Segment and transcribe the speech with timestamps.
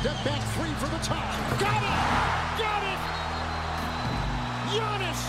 [0.00, 1.36] Step back three for the tie.
[1.60, 2.00] Got it!
[2.56, 3.00] Got it!
[4.72, 5.20] Giannis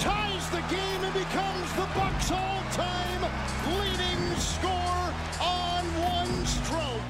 [0.00, 3.20] ties the game and becomes the Bucks all-time
[3.68, 5.12] leading scorer
[5.44, 7.04] on one stroke.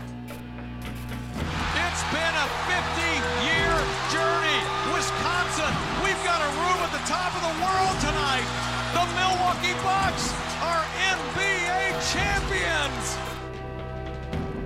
[1.87, 3.75] It's been a 50-year
[4.11, 4.61] journey.
[4.91, 5.71] Wisconsin,
[6.03, 8.49] we've got a room at the top of the world tonight.
[8.99, 10.35] The Milwaukee Bucks
[10.67, 10.83] are
[11.15, 13.15] NBA champions.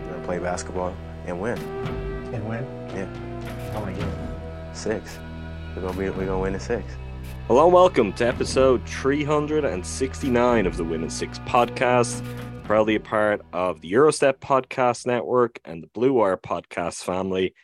[0.01, 1.59] We're gonna play basketball and win.
[2.35, 2.65] And win?
[2.95, 4.79] Yeah, How many games?
[4.79, 5.19] six.
[5.75, 6.11] We're gonna be.
[6.11, 6.85] We're gonna win in six.
[7.47, 12.23] Hello and welcome to episode 369 of the Win in Six podcast,
[12.65, 17.55] proudly a part of the Gyro Step Podcast Network and the Blue Wire Podcast family.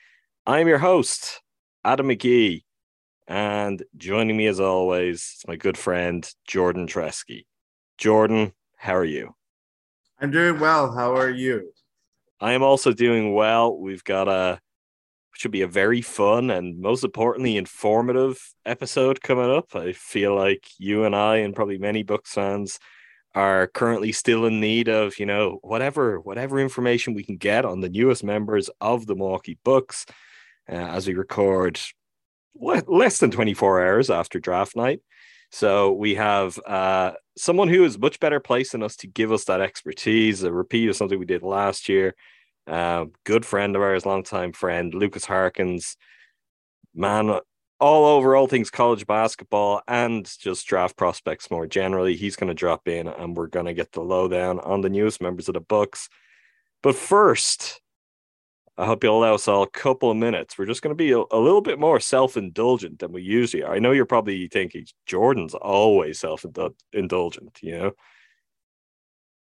[0.47, 1.41] I'm your host,
[1.85, 2.63] Adam McGee,
[3.27, 7.45] and joining me as always is my good friend, Jordan Treske.
[7.99, 9.35] Jordan, how are you?
[10.21, 10.93] I'm doing well.
[10.95, 11.73] How are you?
[12.41, 13.77] I am also doing well.
[13.77, 14.61] We've got a
[15.41, 19.75] should be a very fun and most importantly informative episode coming up.
[19.75, 22.79] I feel like you and I and probably many Bucks fans
[23.35, 27.81] are currently still in need of, you know, whatever whatever information we can get on
[27.81, 30.05] the newest members of the Milwaukee Bucks
[30.69, 31.81] uh, as we record
[32.55, 35.01] le- less than 24 hours after draft night.
[35.51, 39.45] So we have uh, someone who is much better placed than us to give us
[39.45, 42.15] that expertise, a repeat of something we did last year.
[42.67, 45.97] Uh, good friend of ours, longtime friend, Lukas Harkins,
[46.95, 47.41] man,
[47.81, 52.15] all over all things college basketball and just draft prospects more generally.
[52.15, 55.21] He's going to drop in and we're going to get the lowdown on the newest
[55.21, 56.09] members of the Bucks.
[56.83, 57.81] But first,
[58.81, 60.57] I hope you'll allow us all a couple of minutes.
[60.57, 63.63] We're just going to be a, a little bit more self indulgent than we usually
[63.63, 63.75] are.
[63.75, 66.47] I know you're probably thinking Jordan's always self
[66.95, 67.93] indulgent, you know,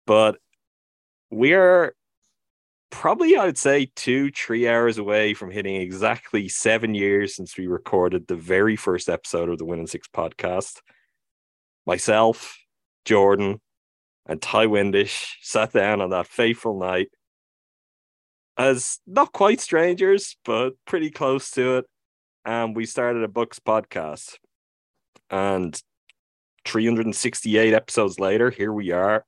[0.07, 0.39] but
[1.31, 1.95] we are
[2.91, 8.27] probably I'd say two, three hours away from hitting exactly seven years since we recorded
[8.27, 10.81] the very first episode of the Win in Six podcast.
[11.87, 12.59] Myself,
[13.05, 13.61] Jordan,
[14.27, 17.09] and Ti Windisch sat down on that fateful night
[18.59, 21.87] as not quite strangers, but pretty close to it.
[22.45, 24.35] And we started a Bucks podcast.
[25.31, 25.81] And
[26.65, 29.25] 368 episodes later, here we are.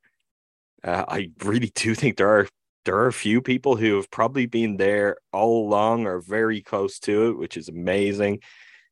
[0.82, 2.48] Uh, I really do think there are
[2.86, 6.98] there are a few people who have probably been there all along or very close
[7.00, 8.40] to it, which is amazing.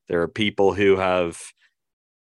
[0.09, 1.41] There are people who have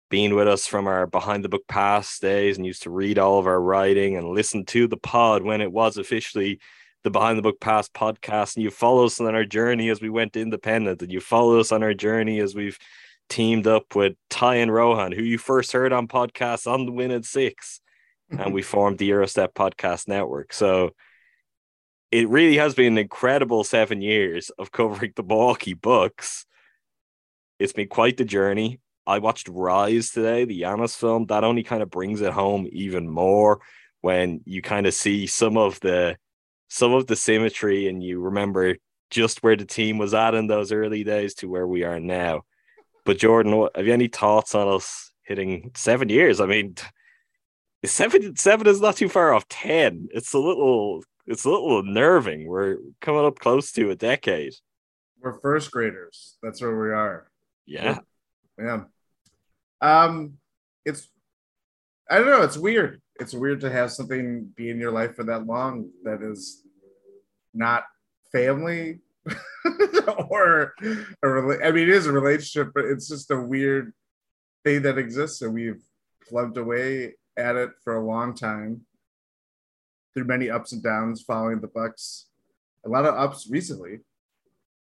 [0.08, 3.38] been with us from our behind the Buck Pass days and used to read all
[3.38, 6.60] of our writing and listen to the pod when it was officially
[7.05, 8.56] the behind the Buck Pass podcast.
[8.56, 11.73] And you follow us on our journey as we went independent, and you follow us
[11.73, 12.79] on our journey as we've
[13.29, 17.11] teamed up with Ti and Rohan, who you first heard on podcasts on the Win
[17.11, 17.81] in Six.
[18.31, 20.52] and we formed the Gyro Step Podcast Network.
[20.52, 20.91] So
[22.11, 26.44] it really has been an incredible seven years of covering the Milwaukee Bucks.
[27.58, 28.81] It's been quite the journey.
[29.06, 31.26] I watched Rise today, the Giannis film.
[31.26, 33.61] That only kind of brings it home even more
[34.00, 36.17] when you kind of see some of the
[36.70, 38.76] some of the symmetry and you remember
[39.11, 42.43] just where the team was at in those early days to where we are now.
[43.05, 46.40] But Jordan, what, have you any thoughts on us hitting seven years?
[46.40, 46.76] I mean,
[47.84, 50.08] seven seven is not too far off ten.
[50.12, 52.46] It's a little it's a little unnerving.
[52.46, 54.55] We're coming up close to a decade.
[55.20, 56.38] We're first graders.
[56.43, 57.31] That's where we are.
[57.66, 57.99] Yeah.
[58.58, 58.84] Yeah.
[59.81, 60.34] Um,
[60.84, 61.08] it's
[62.08, 62.43] I don't know.
[62.43, 63.02] It's weird.
[63.20, 66.62] It's weird to have something be in your life for that long that is
[67.52, 67.84] not
[68.32, 69.00] family
[70.31, 70.72] or
[71.22, 73.93] a rela- I mean, it is a relationship, but it's just a weird
[74.64, 75.82] thing that exists, and we've
[76.28, 78.82] plugged away at it for a long time
[80.14, 82.26] through many ups and downs following the Bucks.
[82.84, 84.00] A lot of ups recently.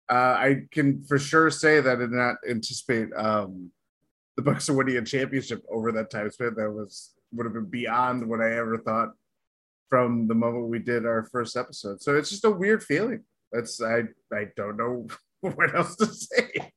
[0.08, 3.70] Uh, I can for sure say that I did not anticipate um,
[4.36, 6.54] the Bucks winning a championship over that time span.
[6.56, 9.10] That was would have been beyond what I ever thought
[9.88, 12.02] from the moment we did our first episode.
[12.02, 13.22] So it's just a weird feeling.
[13.52, 14.02] That's I
[14.32, 15.06] I don't know
[15.40, 16.72] what else to say.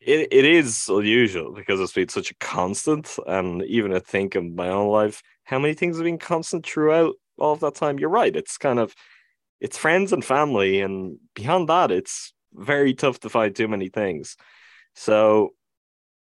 [0.00, 4.54] It it is unusual because it's been such a constant, and even I think in
[4.54, 7.98] my own life, how many things have been constant throughout all of that time.
[7.98, 8.34] You're right.
[8.34, 8.94] It's kind of
[9.60, 14.36] it's friends and family, and beyond that, it's very tough to find too many things.
[14.94, 15.50] So,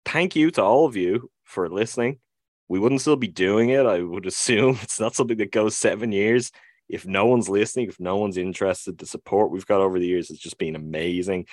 [0.04, 2.18] thank you to all of you for listening.
[2.70, 3.84] We wouldn't still be doing it.
[3.84, 6.52] I would assume it's not something that goes seven years.
[6.88, 10.28] If no one's listening, if no one's interested, the support we've got over the years
[10.28, 11.46] has just been amazing.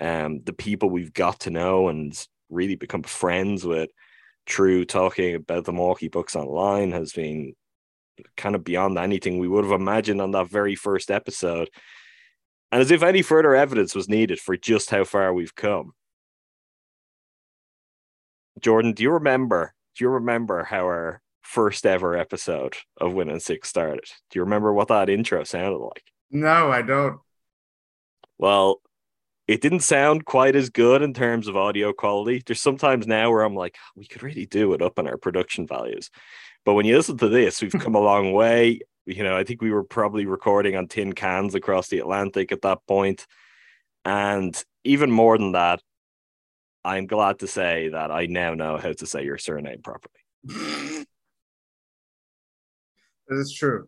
[0.00, 2.16] Um, the people we've got to know and
[2.50, 3.90] really become friends with
[4.46, 7.54] through talking about the Milwaukee Bucks online has been
[8.36, 11.68] kind of beyond anything we would have imagined on that very first episode.
[12.70, 15.94] And as if any further evidence was needed for just how far we've come.
[18.60, 19.74] Jordan, do you remember?
[20.00, 24.06] Do you remember how our first ever episode of Win in Six started?
[24.30, 26.04] Do you remember what that intro sounded like?
[26.30, 27.18] No, I don't.
[28.38, 28.80] Well,
[29.46, 32.42] it didn't sound quite as good in terms of audio quality.
[32.46, 35.66] There's sometimes now where I'm like, we could really do it up on our production
[35.66, 36.08] values.
[36.64, 38.80] But when you listen to this, we've come a long way.
[39.04, 42.62] You know, I think we were probably recording on tin cans across the Atlantic at
[42.62, 43.26] that point.
[44.06, 45.82] And even more than that,
[46.84, 51.06] I'm glad to say that I now know how to say your surname properly.
[53.28, 53.86] That is true.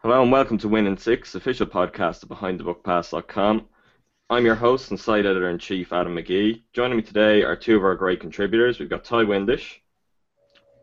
[0.00, 3.66] Hello and welcome to Win in Six, official podcast of BehindTheBuckPass.com.
[4.30, 6.62] I'm your host and site editor in chief, Adam McGee.
[6.72, 8.78] Joining me today are two of our great contributors.
[8.78, 9.80] We've got Ti Windisch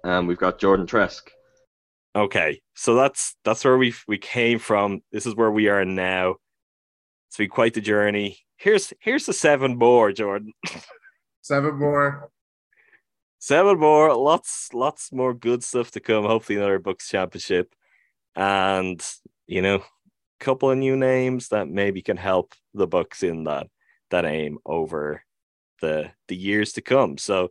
[0.04, 1.22] and we've got Jordan Tresk.
[2.16, 5.02] Okay, so that's that's where we we came from.
[5.12, 6.36] This is where we are now.
[7.30, 8.38] It's been quite the journey.
[8.58, 10.54] Here's here's the seven more, Jordan.
[11.42, 12.32] Seven more.
[13.40, 14.16] seven more.
[14.16, 16.26] Lots lots more good stuff to come.
[16.26, 17.74] Hopefully another Bucks championship,
[18.36, 19.04] and
[19.48, 19.84] you know, a
[20.40, 23.68] couple of new names that maybe can help the Bucks in that
[24.12, 25.24] that aim over
[25.82, 27.18] the the years to come.
[27.18, 27.50] So,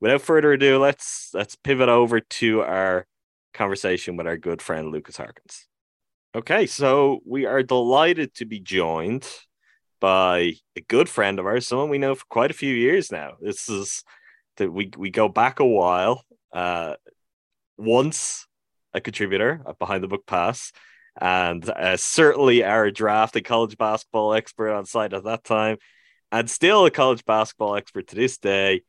[0.00, 3.06] without further ado, let's let's pivot over to our
[3.54, 5.66] conversation with our good friend Lukas Harkins.
[6.34, 9.26] Okay, so we are delighted to be joined
[10.00, 13.32] by a good friend of ours, someone we know for quite a few years now.
[13.40, 14.04] This is
[14.56, 16.22] that we we go back a while.
[16.52, 16.94] Uh,
[17.76, 18.46] once
[18.94, 20.72] a contributor at Behind the Buck Pass,
[21.20, 25.76] and uh, certainly our draft and college basketball expert on site at that time,
[26.32, 28.82] and still a college basketball expert to this day.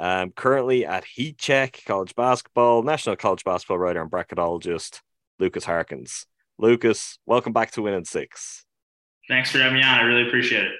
[0.00, 5.00] Um, currently at Heat Check College Basketball, National College Basketball writer and bracketologist,
[5.38, 6.24] Lukas Harkins.
[6.58, 8.64] Lukas, welcome back to Win in Six.
[9.28, 9.98] Thanks for having me on.
[9.98, 10.72] I really appreciate it.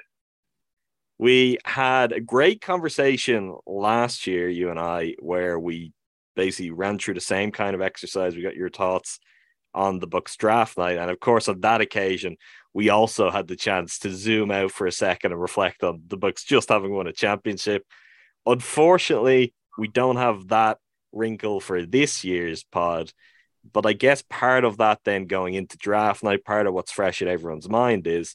[1.19, 5.93] We had a great conversation last year, you and I, where we
[6.35, 8.35] basically ran through the same kind of exercise.
[8.35, 9.21] We got your thoughts
[9.75, 10.99] on the Bucks draft night.
[10.99, 12.37] And of course, on that occasion,
[12.75, 16.17] we also had the chance to zoom out for a second and reflect on the
[16.17, 17.85] Bucks just having won a championship.
[18.47, 20.79] Unfortunately, we don't have that
[21.13, 23.13] wrinkle for this year's pod.
[23.71, 27.23] But I guess part of that then going into draft night, part of what's fresh
[27.23, 28.35] in everyone's mind is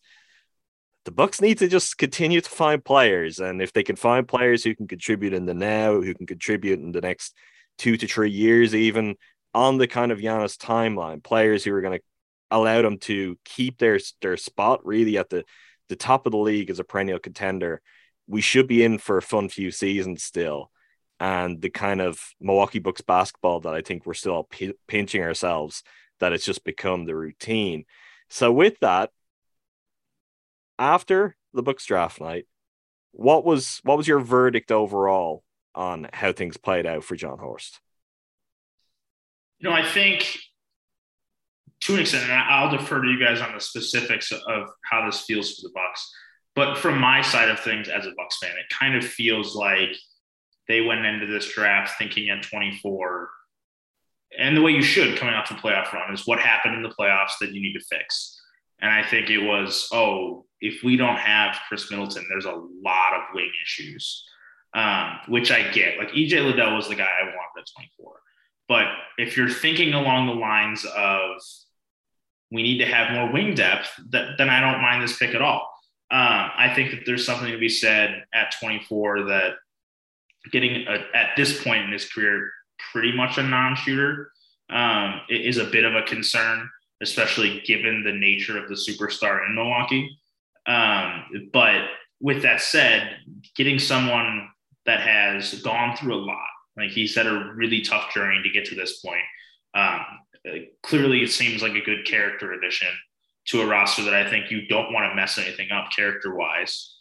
[1.06, 3.40] the Bucks need to just continue to find players.
[3.40, 6.80] And if they can find players who can contribute in the now, who can contribute
[6.80, 7.36] in the next
[7.78, 9.16] two to three years, even
[9.54, 12.04] on the kind of Giannis timeline, players who are going to
[12.52, 15.44] allow them to keep their their spot really at the
[15.90, 17.82] the top of the league as a perennial contender.
[18.28, 20.72] We should be in for a fun few seasons still,
[21.20, 25.84] and the kind of Milwaukee Bucks basketball that I think we're still p- pinching ourselves
[26.20, 27.86] that it's just become the routine.
[28.30, 29.12] So with that,
[30.78, 32.46] after the Bucks draft night,
[33.12, 35.44] what was what was your verdict overall
[35.74, 37.80] on how things played out for Jon Horst?
[39.60, 40.38] You know, I think
[41.82, 45.22] to an extent, and I'll defer to you guys on the specifics of how this
[45.22, 46.12] feels for the Bucks.
[46.56, 49.96] But from my side of things as a Bucks fan, it kind of feels like
[50.68, 53.30] they went into this draft thinking at 24,
[54.38, 56.90] and the way you should coming off the playoff run is what happened in the
[56.90, 58.40] playoffs that you need to fix.
[58.80, 63.14] And I think it was, oh, if we don't have Khris Middleton, there's a lot
[63.14, 64.26] of wing issues,
[64.74, 65.98] um, which I get.
[65.98, 68.14] Like EJ Liddell was the guy I wanted at 24.
[68.68, 71.42] But if you're thinking along the lines of
[72.52, 75.42] we need to have more wing depth, that, then I don't mind this pick at
[75.42, 75.70] all.
[76.10, 79.54] Um, I think that there's something to be said at 24 that
[80.52, 82.52] getting a, at this point in his career
[82.92, 84.32] pretty much a non-shooter
[84.70, 86.70] um, is a bit of a concern,
[87.02, 90.18] especially given the nature of the superstar in Milwaukee.
[90.66, 91.86] Um, but
[92.20, 93.18] with that said,
[93.56, 94.50] getting someone
[94.86, 98.66] that has gone through a lot, like he's had a really tough journey to get
[98.66, 99.22] to this point.
[99.74, 100.02] Um,
[100.84, 102.90] clearly, it seems like a good character addition
[103.48, 106.97] to a roster that I think you don't want to mess anything up character wise.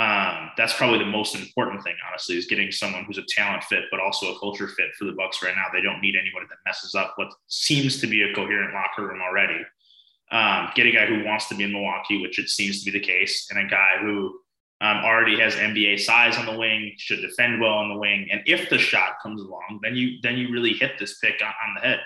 [0.00, 3.84] Um, that's probably the most important thing, honestly, is getting someone who's a talent fit,
[3.90, 5.66] but also a culture fit for the Bucks right now.
[5.70, 9.20] They don't need anybody that messes up what seems to be a coherent locker room
[9.20, 9.60] already.
[10.32, 12.98] Um, get a guy who wants to be in Milwaukee, which it seems to be
[12.98, 14.38] the case, and a guy who
[14.80, 18.40] um, already has NBA size on the wing, should defend well on the wing, and
[18.46, 21.74] if the shot comes along, then you then you really hit this pick on, on
[21.74, 22.00] the head.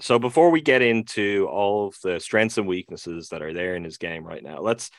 [0.00, 3.82] So before we get into all of the strengths and weaknesses that are there in
[3.82, 4.90] his game right now, let's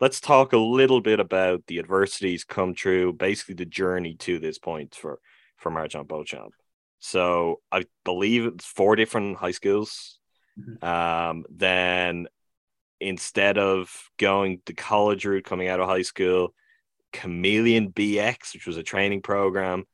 [0.00, 4.58] let's talk a little bit about the adversities come true, basically the journey to this
[4.58, 5.20] point for
[5.56, 6.52] for MarJon Beauchamp.
[6.98, 10.18] So I believe it's four different high schools.
[10.58, 10.84] Mm-hmm.
[10.84, 12.28] Um, then
[13.00, 16.54] instead of going the college route coming out of high school,
[17.12, 19.84] Chameleon BX, which was a training program,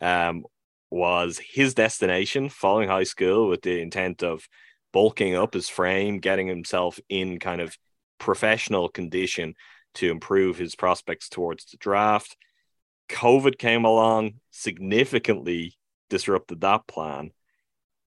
[0.00, 0.44] um,
[0.90, 4.46] was his destination following high school with the intent of
[4.92, 7.76] bulking up his frame, getting himself in kind of
[8.20, 9.54] professional condition
[9.94, 12.36] to improve his prospects towards the draft.
[13.08, 15.74] COVID came along, significantly
[16.08, 17.32] disrupted that plan.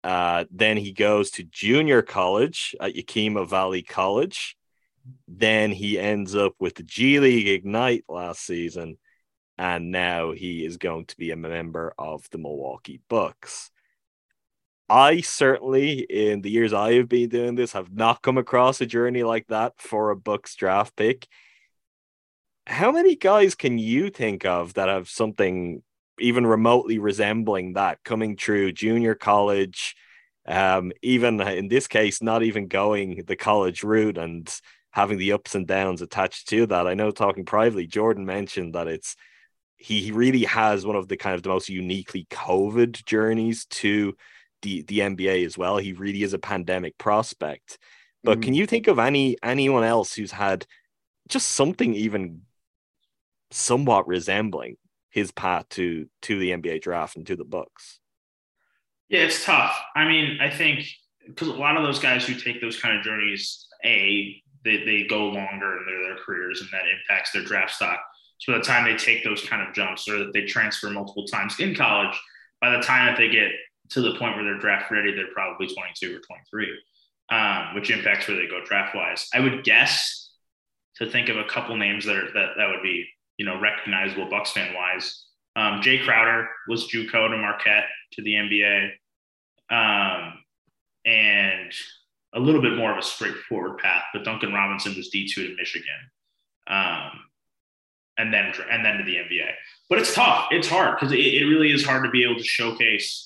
[0.05, 4.55] Uh, then he goes to junior college at Yakima Valley College.
[5.27, 8.97] Then he ends up with the G League Ignite last season
[9.57, 13.71] and now he is going to be a member of the Milwaukee Bucks.
[14.87, 18.85] I certainly, in the years I have been doing this, have not come across a
[18.85, 21.27] journey like that for a Bucks draft pick.
[22.67, 25.81] How many guys can you think of that have something
[26.19, 29.95] even remotely resembling that coming through junior college?
[30.47, 34.47] Um, even in this case, not even going the college route and
[34.91, 36.87] having the ups and downs attached to that.
[36.87, 39.15] I know talking privately, Jordan mentioned that it's
[39.77, 44.15] he really has one of the kind of the most uniquely COVID journeys to
[44.65, 45.77] the, the NBA as well.
[45.77, 47.77] He really is a pandemic prospect.
[48.23, 50.65] But mm can you think of any anyone else who's had
[51.29, 52.41] just something even
[53.51, 54.77] somewhat resembling
[55.11, 57.99] his path to to the NBA draft and to the Bucks?
[59.09, 59.79] Yeah, it's tough.
[59.95, 60.87] I mean, I think
[61.27, 65.03] because a lot of those guys who take those kind of journeys, a they, they
[65.07, 67.99] go longer in their, their careers and that impacts their draft stock.
[68.39, 71.27] So by the time they take those kind of jumps or that they transfer multiple
[71.27, 72.19] times in college,
[72.59, 73.51] by the time that they get
[73.89, 76.77] to the point where they're draft ready, they're probably 22 or 23,
[77.29, 79.27] um, which impacts where they go draft wise.
[79.33, 80.31] I would guess
[80.97, 83.05] to think of a couple names that are that, that would be
[83.37, 85.25] you know recognizable Bucks fan wise.
[85.55, 88.89] Um, Jae Crowder was JUCO to Marquette to the NBA,
[89.69, 90.33] um,
[91.05, 91.71] and
[92.33, 94.03] a little bit more of a straightforward path.
[94.13, 95.87] But Duncan Robinson was D two to Michigan.
[96.67, 97.11] Um,
[98.17, 99.49] and then and then to the NBA.
[99.89, 100.47] But it's tough.
[100.51, 103.24] It's hard because it, it really is hard to be able to showcase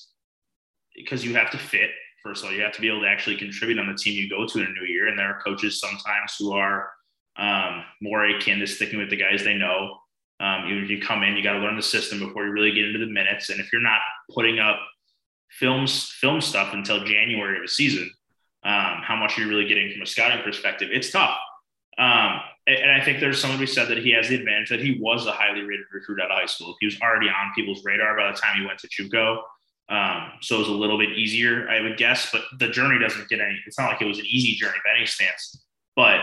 [1.00, 1.90] because you have to fit.
[2.22, 4.30] First of all, you have to be able to actually contribute on the team you
[4.30, 5.08] go to in a new year.
[5.08, 6.92] And there are coaches sometimes who are
[7.38, 9.98] um, more akin to sticking with the guys they know.
[10.42, 12.86] Um, you, you come in, you got to learn the system before you really get
[12.86, 13.50] into the minutes.
[13.50, 14.00] And if you're not
[14.34, 14.80] putting up
[15.50, 18.12] films, film stuff until January of a season,
[18.64, 21.38] um, how much you're really getting from a scouting perspective, it's tough.
[21.98, 25.26] Um, and I think there's who said that he has the advantage that he was
[25.26, 26.76] a highly rated recruit out of high school.
[26.80, 29.42] He was already on people's radar by the time he went to JUCO.
[29.90, 32.32] Um, so it was a little bit easier, I would guess.
[32.32, 33.60] But the journey doesn't get any.
[33.66, 35.64] It's not like it was an easy journey by any stance.
[35.96, 36.22] But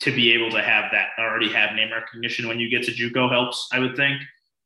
[0.00, 3.30] to be able to have that already have name recognition when you get to JUCO
[3.30, 4.20] helps, I would think.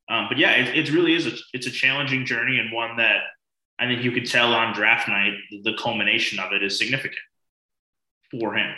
[0.08, 1.26] Um, but yeah, it, it really is.
[1.26, 3.22] A, it's a challenging journey and one that
[3.78, 5.34] I think you could tell on draft night.
[5.62, 7.20] The culmination of it is significant
[8.30, 8.74] for him.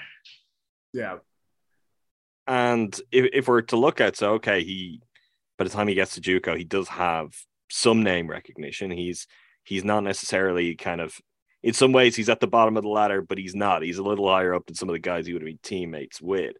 [0.93, 1.19] Yeah.
[2.47, 5.01] And if, if we're to look at, so okay, he
[5.59, 7.35] by the time he gets to JUCO, he does have
[7.69, 8.91] some name recognition.
[8.91, 9.27] He's
[9.65, 11.19] he's not necessarily kind of
[11.63, 13.83] in some ways he's at the bottom of the ladder, but he's not.
[13.83, 16.21] He's a little higher up than some of the guys he would have been teammates
[16.21, 16.57] with.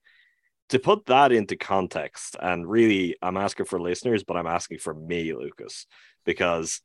[0.71, 4.93] To put that into context, and really, I'm asking for listeners, but I'm asking for
[4.93, 5.87] me, Lukas,
[6.25, 6.81] because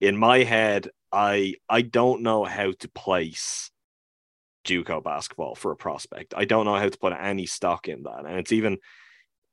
[0.00, 3.70] in my head, I I don't know how to place
[4.64, 6.32] JUCO basketball for a prospect.
[6.36, 8.78] I don't know how to put any stock in that, and it's even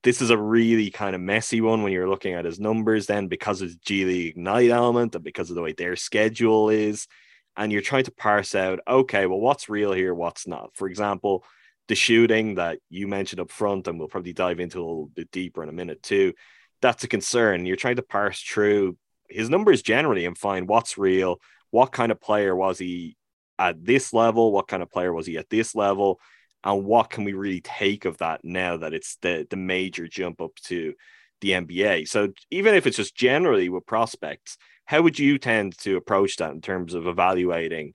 [0.03, 3.27] this is a really kind of messy one when you're looking at his numbers then
[3.27, 7.07] because of the G League Ignite element and because of the way their schedule is.
[7.55, 10.72] And you're trying to parse out, okay, well, what's real here, what's not.
[10.75, 11.45] For example,
[11.88, 15.31] the shooting that you mentioned up front, and we'll probably dive into a little bit
[15.31, 16.33] deeper in a minute too.
[16.81, 17.65] That's a concern.
[17.65, 18.98] You're trying to parse through
[19.29, 21.39] his numbers generally and find what's real,
[21.72, 23.15] what kind of player was he
[23.60, 26.19] at this level, what kind of player was he at this level,
[26.63, 30.41] and what can we really take of that now that it's the the major jump
[30.41, 30.93] up to
[31.41, 32.08] the NBA.
[32.08, 36.51] So even if it's just generally with prospects, how would you tend to approach that
[36.51, 37.93] in terms of evaluating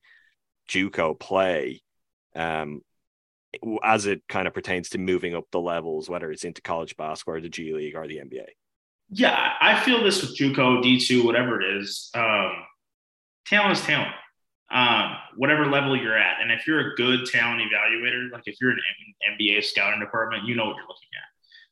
[0.69, 1.81] JUCO play
[2.37, 2.83] um,
[3.83, 7.37] as it kind of pertains to moving up the levels, whether it's into college basketball
[7.37, 8.47] or the G League or the NBA?
[9.11, 12.11] Yeah, I feel this with JUCO, D2, whatever it is.
[12.15, 12.53] Um,
[13.47, 14.13] talent is talent
[14.71, 16.41] um, whatever level you're at.
[16.41, 18.81] And if you're a good talent evaluator, like if you're an
[19.33, 21.29] NBA scouting department, you know what you're looking at.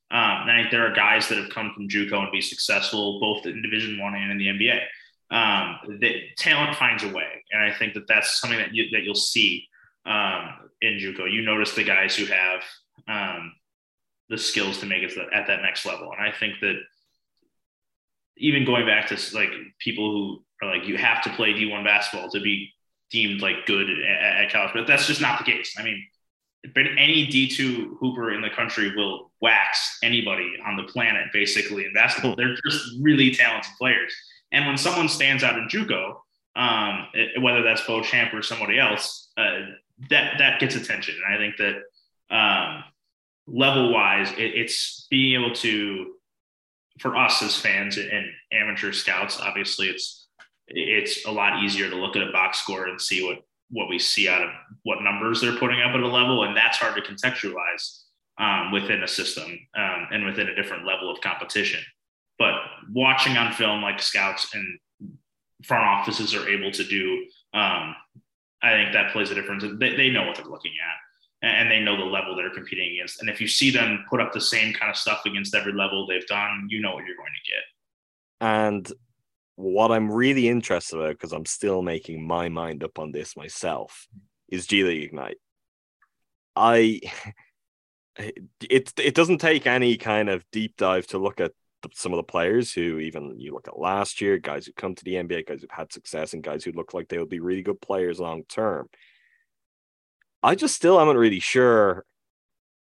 [0.09, 3.45] Um, I think there are guys that have come from JUCO and be successful both
[3.45, 4.81] in Division One and in the NBA.
[5.29, 9.03] Um, that talent finds a way, and I think that that's something that you, that
[9.03, 9.67] you'll see
[10.07, 11.31] um, in JUCO.
[11.31, 12.63] You notice the guys who have
[13.09, 13.53] um,
[14.29, 16.77] the skills to make it at that next level, and I think that
[18.37, 19.51] even going back to like
[19.81, 22.73] people who are like you have to play D1 basketball to be
[23.11, 25.75] deemed like good at, at college, but that's just not the case.
[25.79, 26.05] I mean,
[26.75, 31.93] but any D2 hooper in the country will wax anybody on the planet basically in
[31.93, 32.33] basketball.
[32.33, 32.41] Hmm.
[32.41, 34.15] They're just really talented players.
[34.53, 36.17] And when someone stands out in JUCO,
[36.57, 39.61] um, it, whether that's Beauchamp or somebody else, uh,
[40.11, 41.17] that that gets attention.
[41.25, 42.85] And I think that um,
[43.47, 46.15] level wise, it, it's being able to,
[46.99, 50.26] for us as fans and amateur scouts, obviously it's
[50.69, 53.99] it's a lot easier to look at a box score and see what what we
[53.99, 54.51] see out of
[54.85, 58.03] what numbers they're putting up at a level, and that's hard to contextualize
[58.39, 61.81] um, within a system um, and within a different level of competition.
[62.39, 62.55] But
[62.93, 64.79] watching on film, like scouts and
[65.65, 67.97] front offices are able to do, um,
[68.63, 69.65] I think that plays a difference.
[69.81, 70.97] They, they know what they're looking at
[71.43, 73.21] and they know the level they're competing against.
[73.21, 76.07] And if you see them put up the same kind of stuff against every level
[76.07, 77.63] they've done, you know what you're going to get.
[78.41, 78.93] And
[79.57, 84.07] what I'm really interested about, because I'm still making my mind up on this myself,
[84.49, 85.39] is G League Ignite.
[86.55, 87.01] I
[88.17, 92.19] it it doesn't take any kind of deep dive to look at the, some of
[92.19, 95.47] the players who even you look at last year, guys who come to the NBA,
[95.47, 98.21] guys who've had success, and guys who look like they would be really good players
[98.21, 98.89] long term.
[100.43, 102.05] I just still haven't really sure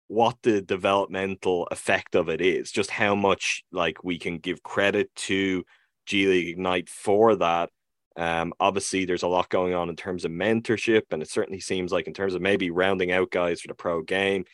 [0.08, 5.13] what the developmental effect of it is, just how much like we can give credit
[5.15, 5.63] to
[6.06, 7.70] G League Ignite for that.
[8.18, 11.92] Um, obviously, there's a lot going on in terms of mentorship, and it certainly seems
[11.92, 14.46] like in terms of maybe rounding out guys for the pro game,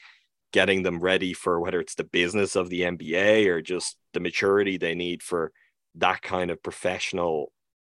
[0.52, 4.78] getting them ready for whether it's the business of the NBA or just the maturity
[4.78, 5.52] they need for
[5.96, 7.52] that kind of professional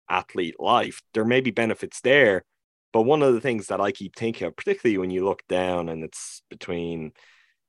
[0.09, 1.01] athlete life.
[1.15, 2.45] There may be benefits there,
[2.93, 5.89] but one of the things that I keep thinking of, particularly when you look down
[5.89, 7.13] and it's between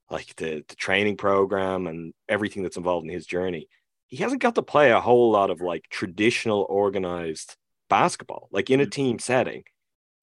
[0.10, 3.67] like the, the training program and everything that's involved in his journey,
[4.12, 7.56] he hasn't got to play a whole lot of like traditional organized
[7.89, 8.91] basketball, like in a mm.
[8.91, 9.63] team setting.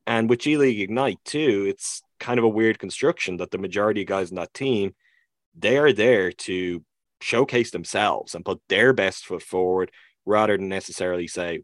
[0.07, 4.03] And with G League Ignite too, it's kind of a weird construction that the majority
[4.03, 4.95] of guys in that team,
[5.59, 6.85] they are there to
[7.21, 9.91] showcase themselves and put their best foot forward
[10.27, 11.63] rather than necessarily say,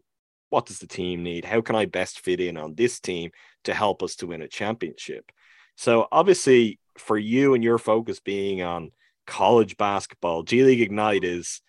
[0.49, 1.45] what does the team need?
[1.45, 3.31] How can I best fit in on this team
[3.65, 5.31] to help us to win a championship?
[5.75, 8.91] So obviously for you and your focus being on
[9.27, 11.61] college basketball, G League Ignite is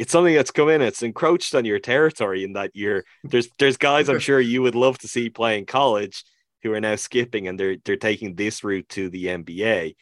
[0.00, 3.76] it's something that's come in it's encroached on your territory in that you're there's there's
[3.76, 6.24] guys i'm sure you would love to see playing college
[6.62, 9.94] who are now skipping and they're they're taking this route to the nba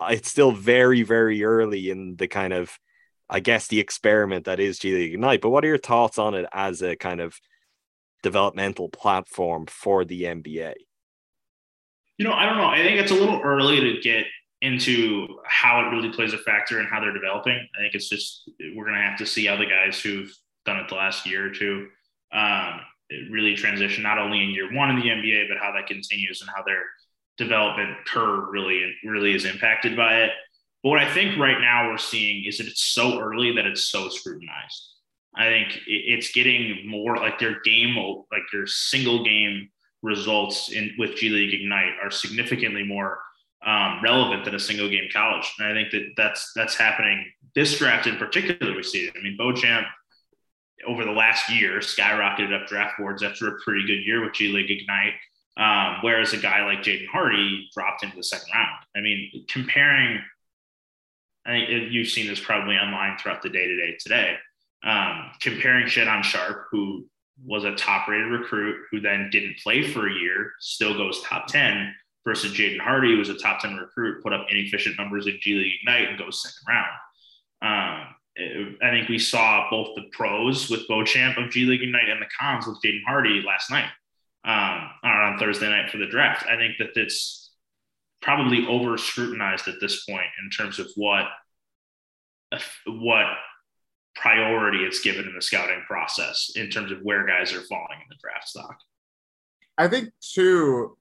[0.00, 2.76] uh, it's still very very early in the kind of
[3.28, 6.34] i guess the experiment that is g league ignite but what are your thoughts on
[6.34, 7.38] it as a kind of
[8.24, 10.74] developmental platform for the nba
[12.18, 12.66] you know i don't know.
[12.66, 14.26] I think it's a little early to get
[14.62, 17.54] into how it really plays a factor and how they're developing.
[17.54, 20.32] I think it's just we're going to have to see how the guys who've
[20.66, 21.88] done it the last year or two
[22.32, 22.80] um,
[23.30, 26.50] really transition not only in year one in the NBA, but how that continues and
[26.54, 26.82] how their
[27.38, 30.30] development curve really really is impacted by it.
[30.82, 33.86] But what I think right now we're seeing is that it's so early that it's
[33.86, 34.88] so scrutinized.
[35.36, 37.96] I think it's getting more like their game,
[38.32, 39.70] like their single game
[40.02, 43.18] results in with G League Ignite are significantly more
[43.64, 45.52] um, relevant than a single game college.
[45.58, 48.74] And I think that that's that's happening this draft in particular.
[48.74, 49.14] We see it.
[49.18, 49.86] I mean, Beauchamp
[50.86, 54.48] over the last year skyrocketed up draft boards after a pretty good year with G
[54.48, 55.14] League Ignite.
[55.56, 58.84] Um, whereas a guy like Jaden Hardy dropped into the second round.
[58.96, 60.20] I mean, comparing,
[61.44, 64.36] I think you've seen this probably online throughout the day to day today.
[64.84, 67.06] Um, comparing Shaedon Sharpe, who
[67.44, 71.46] was a top rated recruit, who then didn't play for a year, still goes top
[71.48, 75.38] 10, versus Jaden Hardy, who was a top 10 recruit, put up inefficient numbers in
[75.40, 76.90] G League Ignite and goes second round.
[77.62, 78.14] Um,
[78.82, 82.26] I think we saw both the pros with Beauchamp of G League Ignite and the
[82.38, 83.90] cons with Jaden Hardy last night
[84.44, 86.46] um, on Thursday night for the draft.
[86.46, 87.50] I think that it's
[88.22, 91.26] probably over scrutinized at this point in terms of what
[92.86, 93.26] what
[94.16, 98.08] priority it's given in the scouting process in terms of where guys are falling in
[98.08, 98.76] the draft stock.
[99.78, 100.96] I think too.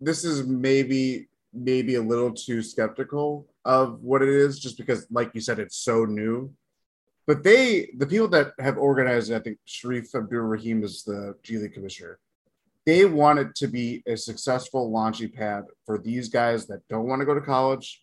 [0.00, 5.30] This is maybe maybe a little too skeptical of what it is, just because, like
[5.34, 6.52] you said, it's so new.
[7.26, 11.72] But they, the people that have organized, I think Shareef Abdur-Rahim is the G League
[11.72, 12.18] commissioner.
[12.84, 17.20] They want it to be a successful launching pad for these guys that don't want
[17.20, 18.02] to go to college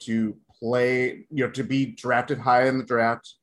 [0.00, 3.34] to play, you know, to be drafted high in the draft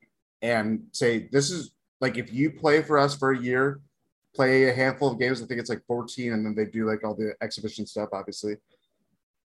[0.42, 3.82] and say, this is like if you play for us for a year,
[4.38, 5.42] play a handful of games.
[5.42, 8.56] I think it's like 14, and then they do like all the exhibition stuff, obviously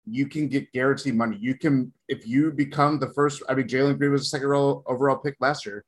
[0.10, 1.38] you can get guaranteed money.
[1.40, 5.18] You can, if you become the first, I mean, Jalen Green was a second overall
[5.18, 5.84] pick last year.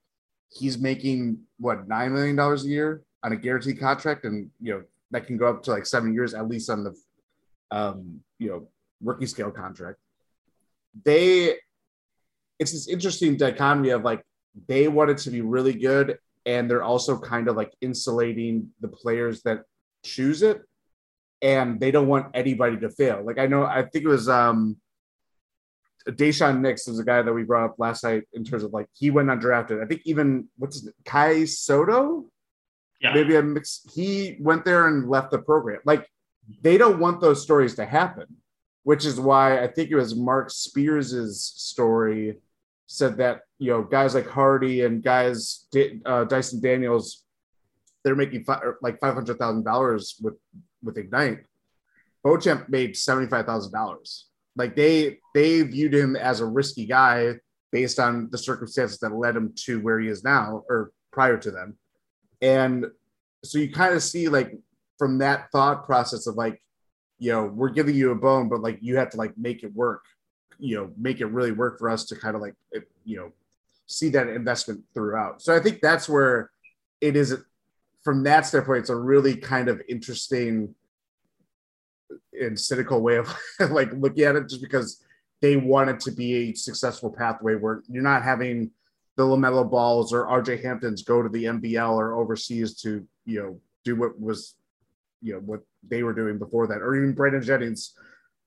[0.51, 4.25] He's making what, $9 million a year on a guaranteed contract.
[4.25, 6.95] And, you know, that can go up to like seven years, at least on the,
[7.71, 8.67] um, you know,
[9.01, 9.99] rookie scale contract.
[11.05, 11.55] They,
[12.57, 14.21] it's this interesting dichotomy of like,
[14.67, 16.17] they want it to be really good.
[16.49, 19.59] And they're also kind of like insulating the players that
[20.03, 20.57] choose it
[21.41, 23.23] and they don't want anybody to fail.
[23.23, 24.77] Like I know, I think it was um
[26.07, 28.87] Daishen Nix was a guy that we brought up last night in terms of like
[28.93, 29.83] he went undrafted.
[29.83, 30.87] I think even what's?
[31.05, 32.25] Kai Sotto,
[33.01, 33.13] Yeah.
[33.13, 33.85] Maybe a mix.
[33.93, 35.79] He went there and left the program.
[35.85, 36.07] Like
[36.61, 38.27] they don't want those stories to happen,
[38.83, 42.37] which is why I think it was Marc Spears's story
[42.89, 45.67] said that you know guys like Hardy and guys
[46.05, 47.23] uh, Dyson Daniels,
[48.03, 50.33] they're making fi- like five hundred thousand dollars with
[50.83, 51.39] with Ignite,
[52.23, 54.25] Beauchamp made seventy five thousand dollars.
[54.55, 57.35] Like they they viewed him as a risky guy
[57.71, 61.51] based on the circumstances that led him to where he is now or prior to
[61.51, 61.77] them,
[62.41, 62.87] and
[63.43, 64.57] so you kind of see like
[64.97, 66.61] from that thought process of like,
[67.19, 69.73] you know, we're giving you a bone, but like you have to like make it
[69.73, 70.03] work,
[70.57, 72.55] you know, make it really work for us to kind of like,
[73.05, 73.31] you know,
[73.87, 75.41] see that investment throughout.
[75.41, 76.51] So I think that's where
[77.01, 77.35] it is
[78.03, 80.73] from that standpoint, it's a really kind of interesting
[82.33, 83.33] and cynical way of
[83.71, 85.03] like looking at it, just because
[85.41, 88.71] they want it to be a successful pathway where you're not having
[89.15, 93.59] the LaMelo Balls or RJ Hamptons go to the NBL or overseas to you know
[93.83, 94.55] do what was
[95.21, 97.95] you know what they were doing before that, or even Brandon Jennings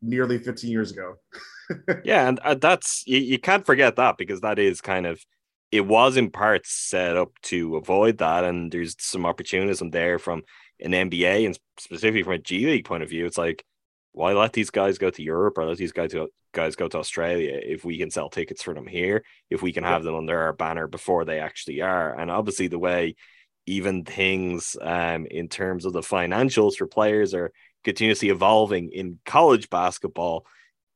[0.02, 1.14] nearly 15 years ago.
[2.04, 5.24] yeah, and uh, that's you, you can't forget that because that is kind of
[5.70, 10.42] it was in part set up to avoid that, and there's some opportunism there from
[10.80, 13.24] an NBA and specifically from a G League point of view.
[13.24, 13.64] It's like,
[14.12, 16.98] why let these guys go to Europe or let these guys go guys go to
[16.98, 20.38] Australia if we can sell tickets for them here, if we can have them under
[20.38, 22.18] our banner before they actually are.
[22.18, 23.14] And obviously the way
[23.66, 27.52] even things um, in terms of the financials for players are
[27.84, 30.46] continuously evolving in college basketball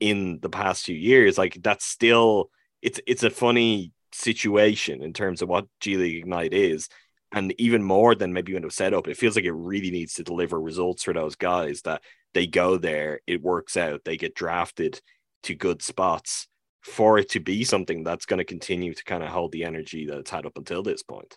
[0.00, 2.50] in the past few years, like that's still
[2.82, 6.88] it's it's a funny situation in terms of what G League Ignite is.
[7.32, 9.90] And even more than maybe when it was set up, it feels like it really
[9.90, 12.02] needs to deliver results for those guys that
[12.34, 15.00] they go there, it works out, they get drafted
[15.42, 16.48] to good spots
[16.82, 20.06] for it to be something that's going to continue to kind of hold the energy
[20.06, 21.36] that it's had up until this point.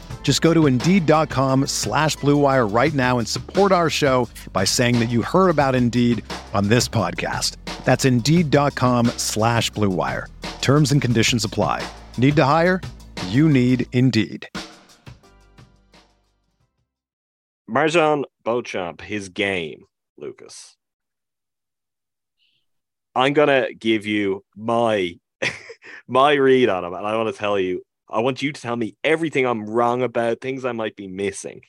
[0.23, 5.09] Just go to Indeed.com slash BlueWire right now and support our show by saying that
[5.09, 7.57] you heard about Indeed on this podcast.
[7.83, 10.27] That's Indeed.com slash BlueWire.
[10.61, 11.85] Terms and conditions apply.
[12.17, 12.79] Need to hire?
[13.27, 14.47] You need Indeed.
[17.69, 19.83] MarJon Beauchamp, his game,
[20.17, 20.75] Lukas.
[23.15, 25.15] I'm gonna give you my
[26.07, 27.81] my read on him, and I want to tell you.
[28.11, 31.61] I want you to tell me everything I'm wrong about, things I might be missing.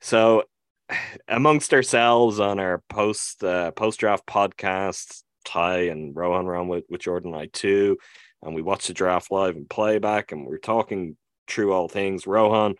[0.00, 0.44] So,
[1.28, 6.84] amongst ourselves on our post uh, post draft podcast, Ti and Rohan were on with,
[6.88, 7.98] with Jordan and I too,
[8.42, 12.26] and we watched the draft live and playback, and we are talking through all things.
[12.26, 12.74] Rohan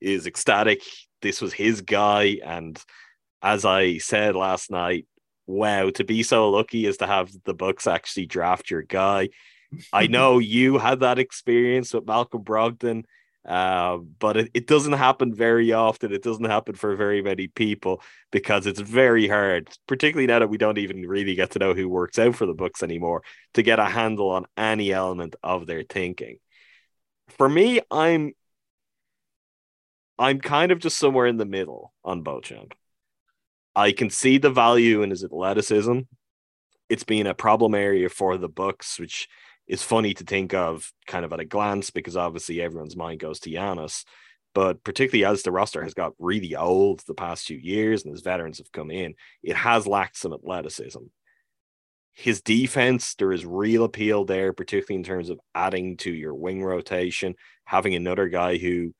[0.00, 0.82] is ecstatic.
[1.22, 2.80] This was his guy, and
[3.42, 5.06] as I said last night,
[5.46, 9.28] wow, to be so lucky as to have the Bucks actually draft your guy.
[9.92, 13.04] I know you had that experience with Malcolm Brogdon,
[13.46, 16.12] uh, but it, it doesn't happen very often.
[16.12, 20.58] It doesn't happen for very many people because it's very hard, particularly now that we
[20.58, 23.22] don't even really get to know who works out for the Bucks anymore,
[23.54, 26.38] to get a handle on any element of their thinking.
[27.28, 28.32] For me, I'm
[30.18, 32.74] I'm kind of just somewhere in the middle on Beauchamp.
[33.76, 36.00] I can see the value in his athleticism.
[36.88, 39.28] It's been a problem area for the Bucks, which
[39.68, 43.38] is funny to think of kind of at a glance because obviously everyone's mind goes
[43.40, 44.04] to Giannis.
[44.54, 48.22] But particularly as the roster has got really old the past few years and as
[48.22, 51.02] veterans have come in, it has lacked some athleticism.
[52.14, 56.64] His defense, there is real appeal there, particularly in terms of adding to your wing
[56.64, 58.94] rotation, having another guy who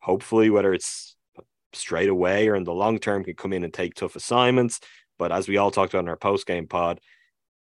[0.00, 1.14] hopefully, whether it's
[1.74, 4.80] straight away or in the long term can come in and take tough assignments.
[5.18, 7.00] But as we all talked about in our post game pod,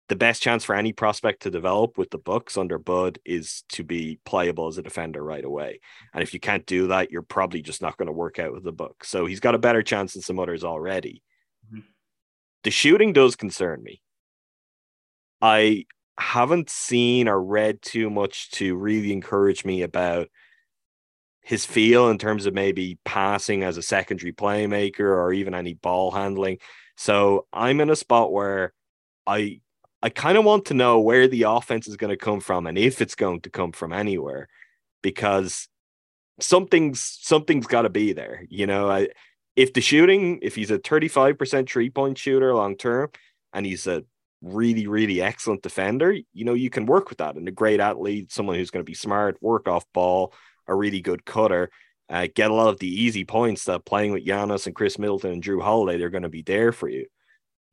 [0.09, 3.83] the best chance for any prospect to develop with the Bucks under Bud is to
[3.83, 5.79] be playable as a defender right away.
[6.13, 8.63] And if you can't do that, you're probably just not going to work out with
[8.63, 9.07] the Bucks.
[9.07, 11.21] So he's got a better chance than some others already.
[11.67, 11.81] Mm-hmm.
[12.63, 14.01] The shooting does concern me.
[15.41, 15.85] I
[16.17, 20.27] haven't seen or read too much to really encourage me about
[21.43, 26.09] his feel in terms of maybe passing as a secondary playmaker or even any ball
[26.11, 26.57] handling.
[26.97, 28.73] So I'm in a spot where
[29.25, 29.61] I
[30.01, 32.77] I kind of want to know where the offense is going to come from and
[32.77, 34.47] if it's going to come from anywhere
[35.01, 35.67] because
[36.39, 38.45] something's something's got to be there.
[38.49, 39.09] You know, I
[39.55, 43.09] if the shooting, if he's a 35% three point shooter long term
[43.53, 44.03] and he's a
[44.41, 48.31] really, really excellent defender, you know, you can work with that and a great athlete,
[48.31, 50.33] someone who's going to be smart, work off ball,
[50.65, 51.69] a really good cutter,
[52.09, 55.33] uh, get a lot of the easy points that playing with Giannis and Khris Middleton
[55.33, 57.07] and Jrue Holiday, they're going to be there for you.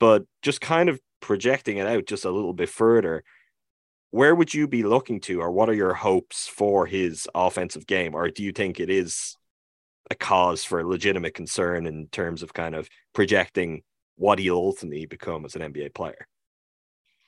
[0.00, 3.24] But just kind of projecting it out just a little bit further,
[4.10, 8.14] where would you be looking to, or what are your hopes for his offensive game?
[8.14, 9.36] Or do you think it is
[10.10, 13.82] a cause for legitimate concern in terms of kind of projecting
[14.16, 16.26] what he'll ultimately become as an NBA player?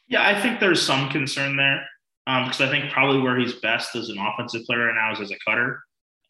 [0.07, 1.85] Yeah, I think there's some concern there
[2.25, 5.21] because um, I think probably where he's best as an offensive player right now is
[5.21, 5.81] as a cutter.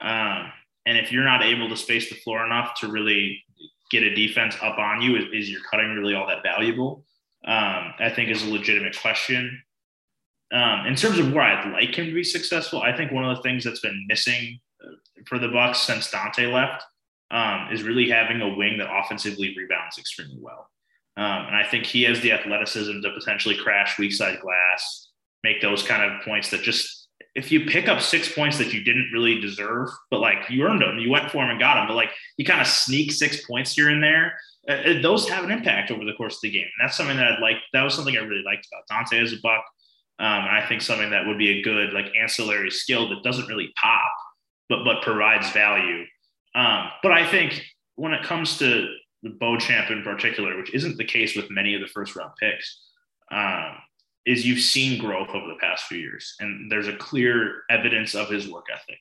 [0.00, 0.52] Um,
[0.86, 3.42] and if you're not able to space the floor enough to really
[3.90, 7.04] get a defense up on you, is, is your cutting really all that valuable?
[7.44, 9.62] Um, I think is a legitimate question.
[10.52, 13.36] Um, in terms of where I'd like him to be successful, I think one of
[13.36, 14.92] the things that's been missing uh,
[15.26, 16.82] for the Bucks since Donte left
[17.30, 20.68] um, is really having a wing that offensively rebounds extremely well.
[21.16, 25.08] Um, and I think he has the athleticism to potentially crash weak side glass,
[25.44, 28.82] make those kind of points that just if you pick up six points that you
[28.82, 31.86] didn't really deserve, but like you earned them, you went for them and got them,
[31.86, 34.34] but like you kind of sneak six points here and there,
[34.68, 36.62] uh, uh, those have an impact over the course of the game.
[36.78, 37.56] And that's something that I'd like.
[37.72, 39.64] That was something I really liked about Donte as a buck.
[40.20, 43.72] Um, I think something that would be a good like ancillary skill that doesn't really
[43.76, 44.12] pop,
[44.68, 46.04] but but provides value.
[46.54, 47.62] Um, but I think
[47.94, 48.88] when it comes to
[49.22, 52.80] the Beauchamp in particular, which isn't the case with many of the first round picks,
[53.30, 53.76] um,
[54.26, 58.28] is you've seen growth over the past few years, and there's a clear evidence of
[58.28, 58.98] his work ethic.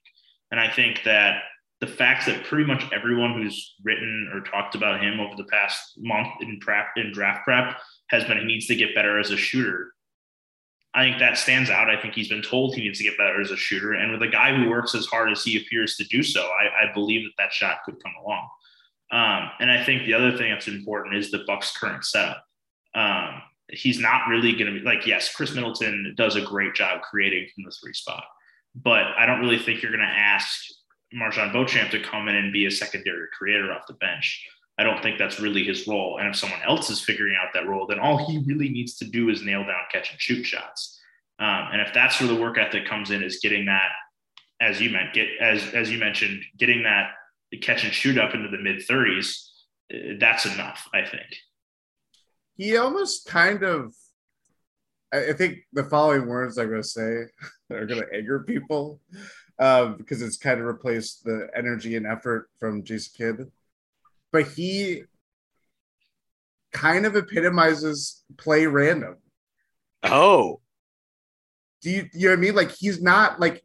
[0.52, 1.42] And I think that
[1.80, 5.94] the fact that pretty much everyone who's written or talked about him over the past
[5.98, 7.78] month in prep in draft prep
[8.10, 9.94] has been he needs to get better as a shooter.
[10.94, 11.90] I think that stands out.
[11.90, 14.24] I think he's been told he needs to get better as a shooter, and with
[14.24, 17.24] a guy who works as hard as he appears to do so, I, I believe
[17.26, 18.48] that that shot could come along.
[19.12, 22.44] Um, and I think the other thing that's important is the Bucks' current setup.
[22.96, 27.02] Um, he's not really going to be like, yes, Khris Middleton does a great job
[27.02, 28.24] creating from the three spot,
[28.76, 30.66] but I don't really think you're going to ask
[31.14, 34.46] MarJon Beauchamp to come in and be a secondary creator off the bench.
[34.78, 36.18] I don't think that's really his role.
[36.20, 39.06] And if someone else is figuring out that role, then all he really needs to
[39.06, 41.00] do is nail down catch and shoot shots.
[41.40, 43.90] Um, and if that's where the work ethic comes in, is getting that,
[44.62, 47.12] as you meant, get as as you mentioned, getting that
[47.62, 49.50] catch and shoot up into the mid 30s,
[49.94, 51.28] uh, that's enough, I think.
[52.56, 53.94] He almost kind of
[55.14, 57.26] I think the following words I'm going to say
[57.72, 59.00] are going to anger people
[59.60, 63.52] um, because it's kind of replaced the energy and effort from Jason Kidd.
[64.32, 65.04] But he
[66.72, 69.18] kind of epitomizes play random.
[70.04, 70.62] Oh,
[71.82, 72.56] Do you, you know what I mean?
[72.56, 73.64] Like he's not like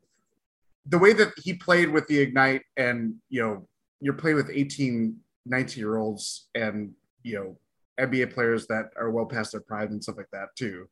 [0.87, 3.69] the way that he played with the Ignite and, you know,
[4.01, 7.59] you're playing with 18, 19 year olds and, you know,
[8.01, 10.89] NBA players that are well past their prime and stuff like that too.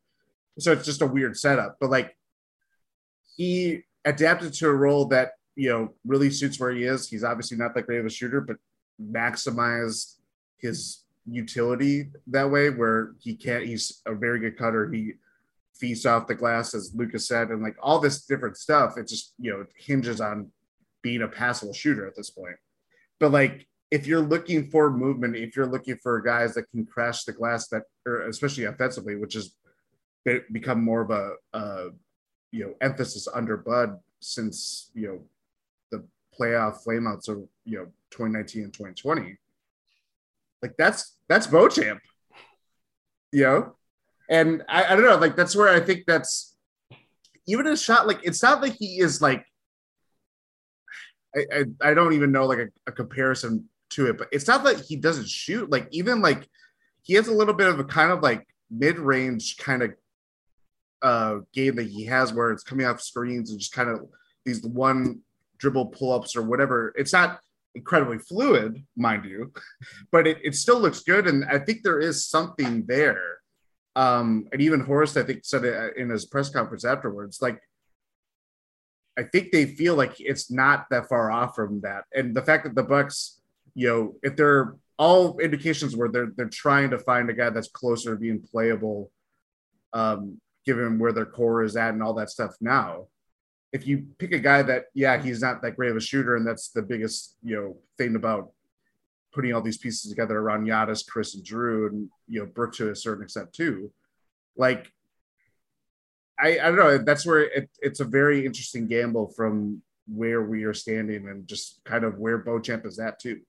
[0.59, 1.77] So it's just a weird setup.
[1.81, 2.17] But like
[3.37, 7.09] he adapted to a role that you know really suits where he is.
[7.09, 8.57] He's obviously not that great of a shooter, but
[9.01, 10.17] maximized
[10.59, 14.91] his utility that way where he can't he's a very good cutter.
[14.91, 15.15] He
[15.75, 18.99] feasts off the glass, as Lukas said, and like all this different stuff.
[18.99, 20.51] It just you know hinges on
[21.03, 22.57] being a passable shooter at this point.
[23.19, 27.25] But like if you're looking for movement, if you're looking for guys that can crash
[27.25, 29.37] the glass, that or especially offensively, which
[30.25, 31.89] be- become more of a, uh
[32.51, 35.21] you know emphasis under Bud since you know
[35.91, 36.05] the
[36.39, 39.37] playoff flameouts of you know 2019 and 2020.
[40.63, 42.01] Like that's that's Beauchamp,
[43.33, 43.77] you know,
[44.29, 46.55] and I, I don't know, like that's where I think that's
[47.47, 48.07] even a shot.
[48.07, 49.45] Like it's not like he is like
[51.35, 54.65] I I, I don't even know like a, a comparison to it, but it's not
[54.65, 55.71] that he doesn't shoot.
[55.71, 56.47] Like even like
[57.03, 59.95] he has a little bit of a kind of like mid range kind of
[61.03, 64.01] uh game that he has where it's coming off screens and just kind of
[64.45, 65.21] these one
[65.59, 66.93] dribble pull-ups or whatever.
[66.97, 67.41] It's not
[67.75, 69.53] incredibly fluid, mind you,
[70.11, 71.27] but it, it still looks good.
[71.27, 73.39] And I think there is something there.
[73.97, 77.61] Um, and even Horst, I think, said it in his press conference afterwards, like
[79.19, 82.05] I think they feel like it's not that far off from that.
[82.15, 83.41] And the fact that the Bucks,
[83.75, 87.69] you know, if they're all indications where they're they're trying to find a guy that's
[87.69, 89.11] closer to being playable,
[89.93, 93.07] um, given where their core is at and all that stuff now.
[93.73, 96.47] If you pick a guy that, yeah, he's not that great of a shooter, and
[96.47, 98.51] that's the biggest, you know, thing about
[99.33, 102.91] putting all these pieces together around Giannis, Khris, and Jrue, and you know, Brook to
[102.91, 103.93] a certain extent too.
[104.57, 104.93] Like,
[106.39, 106.99] I, I don't know.
[106.99, 111.81] That's where it, it's a very interesting gamble from where we are standing and just
[111.85, 113.41] kind of where Beauchamp is at too.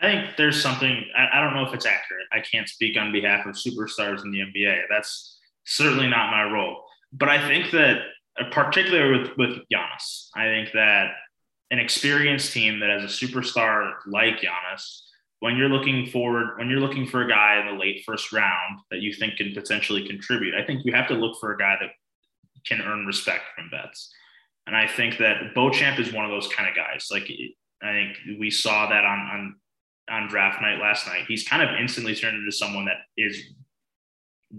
[0.00, 2.26] I think there's something, I, I don't know if it's accurate.
[2.32, 4.82] I can't speak on behalf of superstars in the NBA.
[4.88, 5.37] That's
[5.68, 6.84] certainly not my role.
[7.12, 7.98] But I think that,
[8.40, 11.10] uh, particularly with, with Giannis, I think that
[11.70, 15.02] an experienced team that has a superstar like Giannis,
[15.40, 18.80] when you're looking forward, when you're looking for a guy in the late first round
[18.90, 21.76] that you think can potentially contribute, I think you have to look for a guy
[21.80, 21.90] that
[22.66, 24.12] can earn respect from vets.
[24.66, 27.08] And I think that Beauchamp is one of those kind of guys.
[27.10, 27.30] Like
[27.82, 29.56] I think we saw that on on
[30.10, 31.24] on draft night last night.
[31.28, 33.40] He's kind of instantly turned into someone that is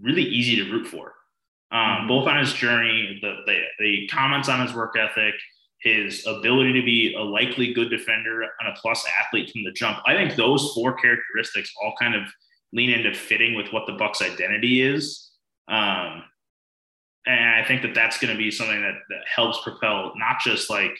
[0.01, 1.13] really easy to root for,
[1.71, 5.35] um, both on his journey, the, the the comments on his work ethic,
[5.81, 9.99] his ability to be a likely good defender and a plus athlete from the jump.
[10.05, 12.23] I think those four characteristics all kind of
[12.73, 15.31] lean into fitting with what the Bucks' identity is.
[15.67, 16.23] Um,
[17.25, 20.69] and I think that that's going to be something that, that helps propel not just
[20.69, 20.97] like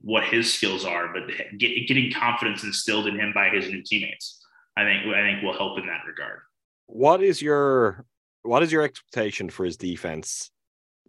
[0.00, 1.22] what his skills are, but
[1.58, 4.40] get, getting confidence instilled in him by his new teammates.
[4.76, 6.40] I think I think will help in that regard.
[6.86, 8.04] What is your
[8.42, 10.50] what is your expectation for his defense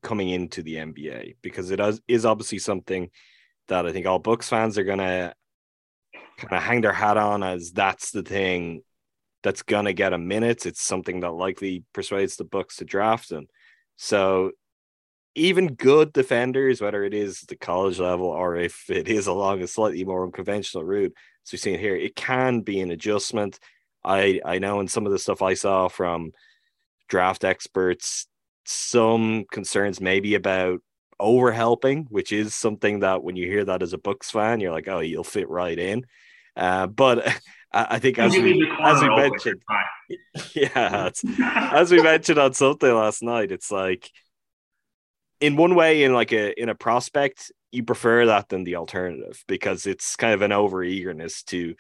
[0.01, 1.35] coming into the NBA?
[1.41, 3.09] Because it is, obviously something
[3.67, 5.33] that I think all Bucks fans are gonna
[6.38, 8.83] kind of hang their hat on as that's the thing
[9.43, 10.65] that's gonna get a minutes.
[10.65, 13.47] It's something that likely persuades the Bucks to draft him.
[13.97, 14.51] So
[15.35, 19.67] even good defenders, whether it is the college level or if it is along a
[19.67, 21.13] slightly more unconventional route,
[21.45, 23.59] as we've seen here, it can be an adjustment.
[24.05, 26.31] I I know in some of the stuff I saw from
[27.09, 28.27] draft experts,
[28.65, 30.82] some concerns maybe about
[31.19, 34.71] over helping, which is something that when you hear that as a Bucks fan, you're
[34.71, 36.05] like, oh, you'll fit right in.
[36.55, 37.25] Uh, but
[37.73, 39.61] I, I think as we, as we mentioned,
[40.53, 41.09] yeah,
[41.73, 44.09] as we mentioned on something last night, it's like
[45.41, 49.43] in one way, in like a in a prospect, you prefer that than the alternative
[49.47, 51.75] because it's kind of an over eagerness to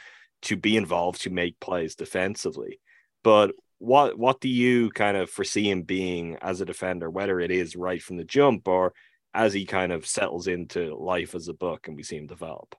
[0.45, 2.79] to be involved to make plays defensively.
[3.23, 7.51] But what what do you kind of foresee him being as a defender, whether it
[7.51, 8.93] is right from the jump or
[9.33, 12.73] as he kind of settles into life as a Buck and we see him develop.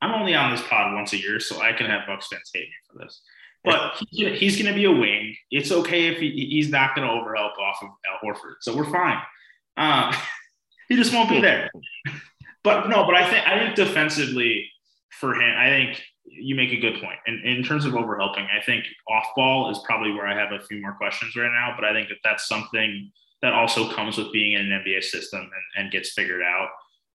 [0.00, 2.62] I'm only on this pod once a year, so I can have Bucks fans hate
[2.62, 3.20] me for this.
[3.64, 5.36] But he's going to be a wing.
[5.50, 8.90] It's okay if he, he's not going to overhelp off of Al Horford, so we're
[8.90, 9.18] fine.
[9.76, 10.12] Um,
[10.88, 11.70] he just won't be there.
[12.64, 14.70] But no, but I think I think defensively
[15.10, 17.18] for him, I think you make a good point.
[17.26, 20.64] And in terms of overhelping, I think off ball is probably where I have a
[20.66, 21.74] few more questions right now.
[21.76, 23.10] But I think that that's something
[23.42, 26.68] that also comes with being in an NBA system and, and gets figured out.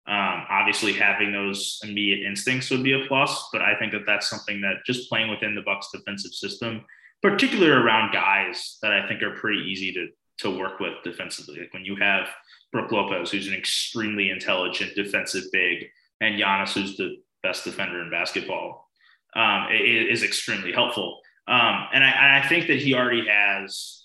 [0.08, 4.30] Um, obviously, having those immediate instincts would be a plus, but I think that that's
[4.30, 6.86] something that just playing within the Bucks defensive system,
[7.22, 10.08] particularly around guys that I think are pretty easy to
[10.40, 11.60] to work with defensively.
[11.60, 12.28] Like when you have
[12.72, 15.88] Brook Lopez, who's an extremely intelligent defensive big,
[16.22, 18.87] and Giannis, who's the best defender in basketball,
[19.36, 21.20] um, is extremely helpful.
[21.48, 24.04] Um, and I, I, think that he already has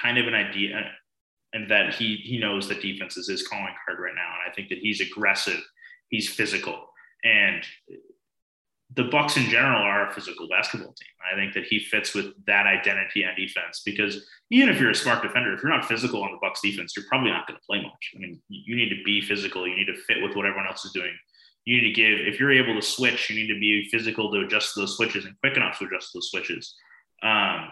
[0.00, 0.90] kind of an idea,
[1.52, 4.34] and that he he knows that defense is his calling card right now.
[4.34, 5.60] And I think that he's aggressive,
[6.08, 6.86] he's physical,
[7.24, 7.64] and
[8.94, 11.08] the Bucks in general are a physical basketball team.
[11.30, 14.94] I think that he fits with that identity on defense because even if you're a
[14.94, 17.66] smart defender, if you're not physical on the Bucks defense, you're probably not going to
[17.66, 18.12] play much.
[18.14, 19.68] I mean, you need to be physical.
[19.68, 21.12] You need to fit with what everyone else is doing.
[21.68, 22.26] You need to give.
[22.26, 25.38] If you're able to switch, you need to be physical to adjust those switches and
[25.40, 26.74] quick enough to adjust those switches.
[27.22, 27.68] Um,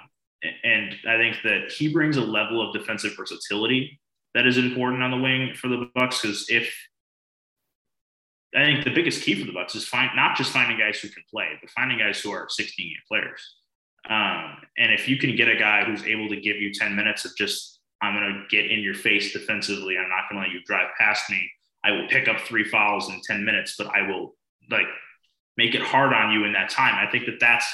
[0.64, 3.99] and I think that he brings a level of defensive versatility
[4.34, 6.20] that is important on the wing for the Bucks.
[6.20, 6.70] Because if
[8.55, 11.09] I think the biggest key for the Bucks is find not just finding guys who
[11.09, 13.40] can play, but finding guys who are 16 game players.
[14.11, 17.24] Um, and if you can get a guy who's able to give you 10 minutes
[17.24, 19.97] of just, I'm going to get in your face defensively.
[19.97, 21.51] I'm not going to let you drive past me.
[21.87, 24.34] I will pick up three fouls in 10 minutes, but I will
[24.70, 24.87] like
[25.57, 26.95] make it hard on you in that time.
[26.97, 27.66] I think that that's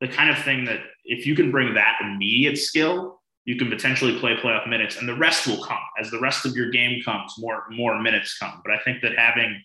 [0.00, 4.18] the kind of thing that if you can bring that immediate skill, you can potentially
[4.20, 7.34] play playoff minutes and the rest will come as the rest of your game comes,
[7.38, 8.60] more, more minutes come.
[8.64, 9.62] But I think that having,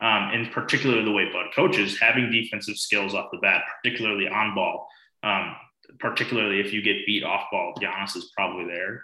[0.00, 4.54] um, in particular the way Bud coaches, having defensive skills off the bat, particularly on
[4.54, 4.86] ball,
[5.22, 5.54] um,
[5.98, 9.02] particularly if you get beat off ball, Giannis is probably there.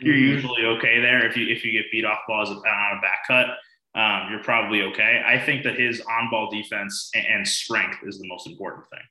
[0.00, 0.24] You're mm-hmm.
[0.24, 1.26] usually okay there.
[1.26, 3.46] If you if you get beat off balls on a back cut,
[3.94, 5.22] um, you're probably okay.
[5.24, 9.02] I think that his on ball defense and strength is the most important thing.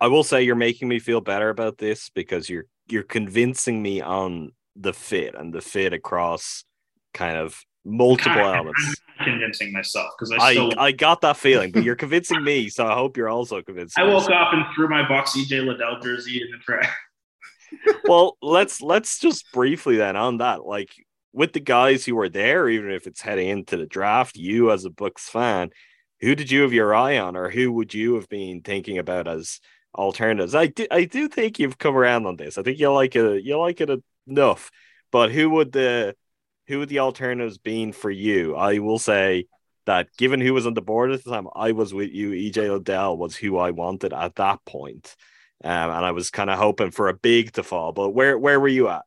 [0.00, 4.00] I will say you're making me feel better about this because you're you're convincing me
[4.00, 6.64] on the fit and the fit across
[7.14, 9.00] kind of multiple elements.
[9.18, 12.68] I'm convincing myself because I, still, I, I got that feeling, but you're convincing me,
[12.68, 14.02] so I hope you're also convincing.
[14.02, 14.48] I woke myself.
[14.48, 16.90] up and threw my box EJ Liddell jersey in the trash.
[18.04, 20.90] Well, let's let's just briefly then on that, like
[21.32, 24.84] with the guys who were there, even if it's heading into the draft, you as
[24.84, 25.70] a Bucks fan,
[26.20, 29.26] who did you have your eye on, or who would you have been thinking about
[29.26, 29.60] as
[29.94, 30.54] alternatives?
[30.54, 32.58] I do, I do think you've come around on this.
[32.58, 33.44] I think you like it.
[33.44, 33.90] You like it
[34.26, 34.70] enough,
[35.10, 36.14] but who would the
[36.68, 38.54] who would the alternatives been for you?
[38.54, 39.46] I will say
[39.86, 42.30] that given who was on the board at the time, I was with you.
[42.30, 45.16] EJ Liddell was who I wanted at that point.
[45.64, 47.92] Um, and I was kind of hoping for a big to fall.
[47.92, 49.02] But where where were you at?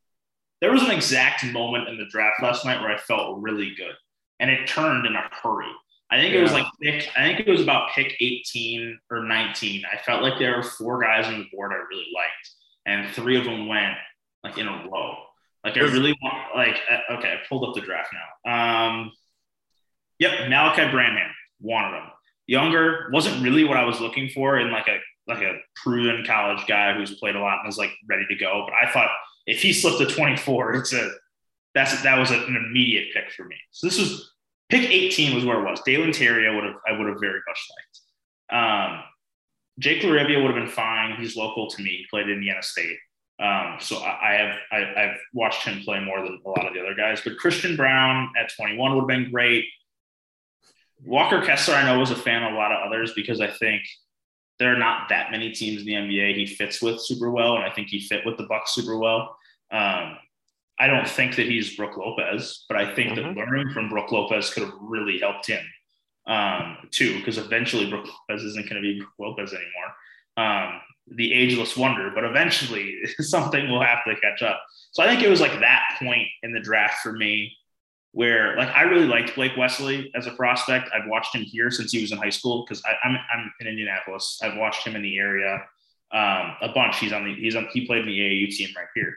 [0.61, 3.95] There was an exact moment in the draft last night where I felt really good,
[4.39, 5.71] and it turned in a hurry.
[6.11, 6.39] I think yeah.
[6.39, 7.09] it was like pick.
[7.17, 9.83] I think it was about pick 18 or 19.
[9.91, 12.49] I felt like there were four guys on the board I really liked,
[12.85, 13.97] and three of them went
[14.43, 15.15] like in a row.
[15.63, 16.55] Like I really want.
[16.55, 18.13] Like uh, okay, I pulled up the draft
[18.45, 18.89] now.
[18.89, 19.11] Um,
[20.19, 22.09] yep, Malaki Branham, wanted him.
[22.47, 26.65] Younger wasn't really what I was looking for in like a like a proven college
[26.67, 28.65] guy who's played a lot and is like ready to go.
[28.67, 29.09] But I thought
[29.47, 31.09] if he slipped to 24, it's a
[31.73, 33.57] that's that was an immediate pick for me.
[33.71, 34.33] So this was
[34.69, 35.81] pick 18 was where it was.
[35.85, 38.61] Dalen Terry, I would have I would have very much liked.
[38.63, 39.03] Um,
[39.79, 41.15] Jake LaRavia would have been fine.
[41.19, 41.89] He's local to me.
[41.89, 42.97] He played at Indiana State.
[43.37, 46.73] Um, so I, I have I, have watched him play more than a lot of
[46.73, 47.21] the other guys.
[47.23, 49.65] But Christian Braun at 21 would have been great.
[51.03, 53.81] Walker Kessler, I know, was a fan of a lot of others because I think
[54.59, 57.63] there are not that many teams in the NBA he fits with super well, and
[57.63, 59.37] I think he fit with the Bucks super well.
[59.71, 60.17] Um,
[60.79, 63.35] I don't think that he's Brook Lopez, but I think mm-hmm.
[63.35, 65.63] that learning from Brook Lopez could have really helped him
[66.27, 69.93] um, too, because eventually Brook Lopez isn't going to be Brook Lopez anymore.
[70.37, 74.61] Um, the ageless wonder, but eventually something will have to catch up.
[74.91, 77.55] So I think it was like that point in the draft for me
[78.15, 80.89] where like I really liked Blake Wesley as a prospect.
[80.93, 84.39] I've watched him here since he was in high school because I'm I'm in Indianapolis.
[84.41, 85.55] I've watched him in the area
[86.13, 86.97] um, a bunch.
[86.99, 89.13] He's on the he's on he played in the AAU team right here.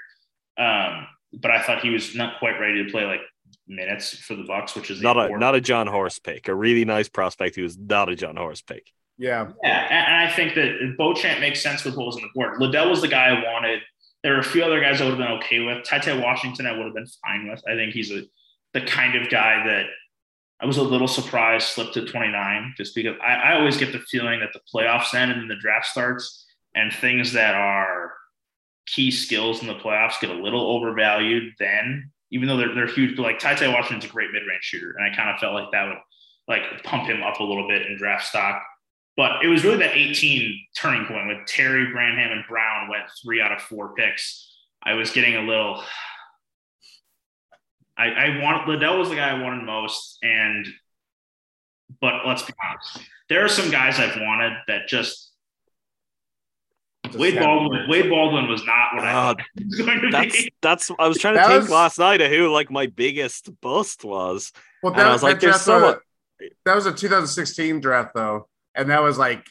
[0.59, 3.21] Um, but I thought he was not quite ready to play like
[3.69, 6.49] minutes for the Bucks, which is not a not a Jon Horst pick.
[6.49, 8.91] A really nice prospect who was not a Jon Horst pick.
[9.17, 12.61] Yeah, yeah, and I think that Beauchamp makes sense with what was on the board.
[12.61, 13.81] Liddell was the guy I wanted.
[14.25, 15.87] There were a few other guys I would have been okay with.
[15.87, 17.63] TyTy Washington I would have been fine with.
[17.69, 18.23] I think he's a
[18.75, 19.87] the kind of guy that
[20.61, 24.01] I was a little surprised slipped to 29 just because I, I always get the
[24.01, 28.13] feeling that the playoffs end and then the draft starts and things that are
[28.87, 33.17] key skills in the playoffs get a little overvalued then, even though they're, they're huge.
[33.17, 34.95] But like TyTy Washington's a great mid range shooter.
[34.99, 35.99] And I kind of felt like that would
[36.49, 38.63] like pump him up a little bit in draft stock.
[39.17, 43.41] But it was really that 18 turning point when Terry, Branham, and Braun went three
[43.41, 44.49] out of four picks.
[44.83, 45.83] I was getting a little.
[47.99, 50.67] I, I want Liddell was the guy I wanted most, and
[52.01, 55.33] but let's be honest, there are some guys I've wanted that just
[57.15, 57.89] Wade Baldwin.
[57.89, 60.53] Wade Baldwin was not what I thought he was going to That's be.
[60.63, 63.51] that's I was trying to That think was- last night of who like my biggest
[63.61, 64.53] bust was.
[64.83, 68.49] Well, And I was like, there's so uh, much- that was a 2016 draft though,
[68.77, 69.45] and that was like,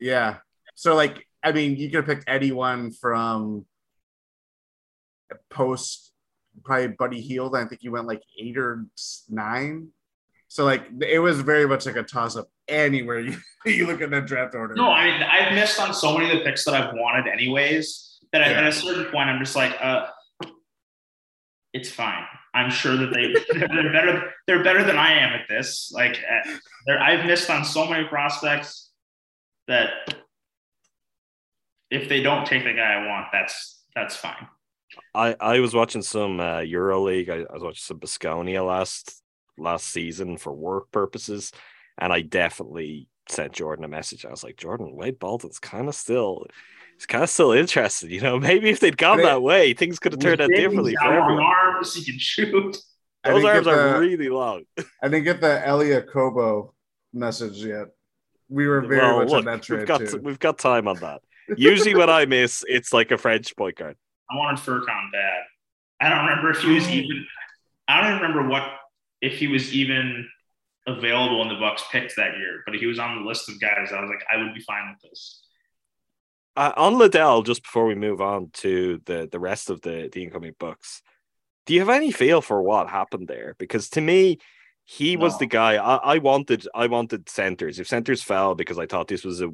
[0.00, 0.36] yeah.
[0.74, 3.66] So like, I mean, you could have picked anyone from
[5.50, 6.11] post
[6.64, 7.56] probably Buddy Hield.
[7.56, 8.84] I think he went like eight or
[9.28, 9.88] nine.
[10.48, 13.36] So like, it was very much like a toss up anywhere you,
[13.66, 14.74] you look at that draft order.
[14.74, 18.18] No, I mean I've missed on so many of the picks that I've wanted anyways.
[18.32, 18.58] That Yeah.
[18.58, 20.06] at a certain point I'm just like, uh,
[21.72, 22.24] it's fine.
[22.54, 24.30] I'm sure that they they're better.
[24.46, 25.90] They're better than I am at this.
[25.94, 26.18] Like
[26.88, 28.90] uh, I've missed on so many prospects
[29.68, 29.88] that
[31.90, 34.48] if they don't take the guy I want, that's that's fine.
[35.14, 37.28] I, I was watching some uh, EuroLeague.
[37.28, 39.22] I, I was watching some Baskonia last
[39.58, 41.52] last season for work purposes,
[41.98, 44.24] and I definitely sent Jordan a message.
[44.24, 46.46] I was like, Jordan, Wade Baldwin's kind of still,
[46.96, 48.10] he's kind of still interested.
[48.10, 51.02] You know, maybe if they'd gone that way, things could have turned out differently got
[51.02, 51.44] for long everyone.
[51.44, 51.94] arms.
[51.94, 52.78] He can shoot.
[53.24, 54.64] Those arms get are the- really long.
[55.02, 56.72] I didn't get the Elie Okobo
[57.12, 57.88] message yet.
[58.48, 60.20] We were very well, much look, on that trade we've got too.
[60.22, 61.22] we've got time on that.
[61.56, 63.96] Usually, when I miss, it's like a French point guard.
[64.32, 65.42] I wanted Furcon bad.
[66.00, 67.26] I don't remember if he was even.
[67.88, 68.64] I don't even remember what
[69.20, 70.28] if he was even
[70.86, 73.92] available in the Bucks picked that year, but he was on the list of guys.
[73.92, 75.42] I was like, I would be fine with this.
[76.56, 80.22] Uh, on Liddell, just before we move on to the the rest of the the
[80.22, 81.02] incoming Bucks,
[81.66, 83.54] do you have any feel for what happened there?
[83.58, 84.38] Because to me,
[84.84, 86.66] he was the guy I, I wanted.
[86.74, 87.78] I wanted centers.
[87.78, 89.50] If centers fell, because I thought this was a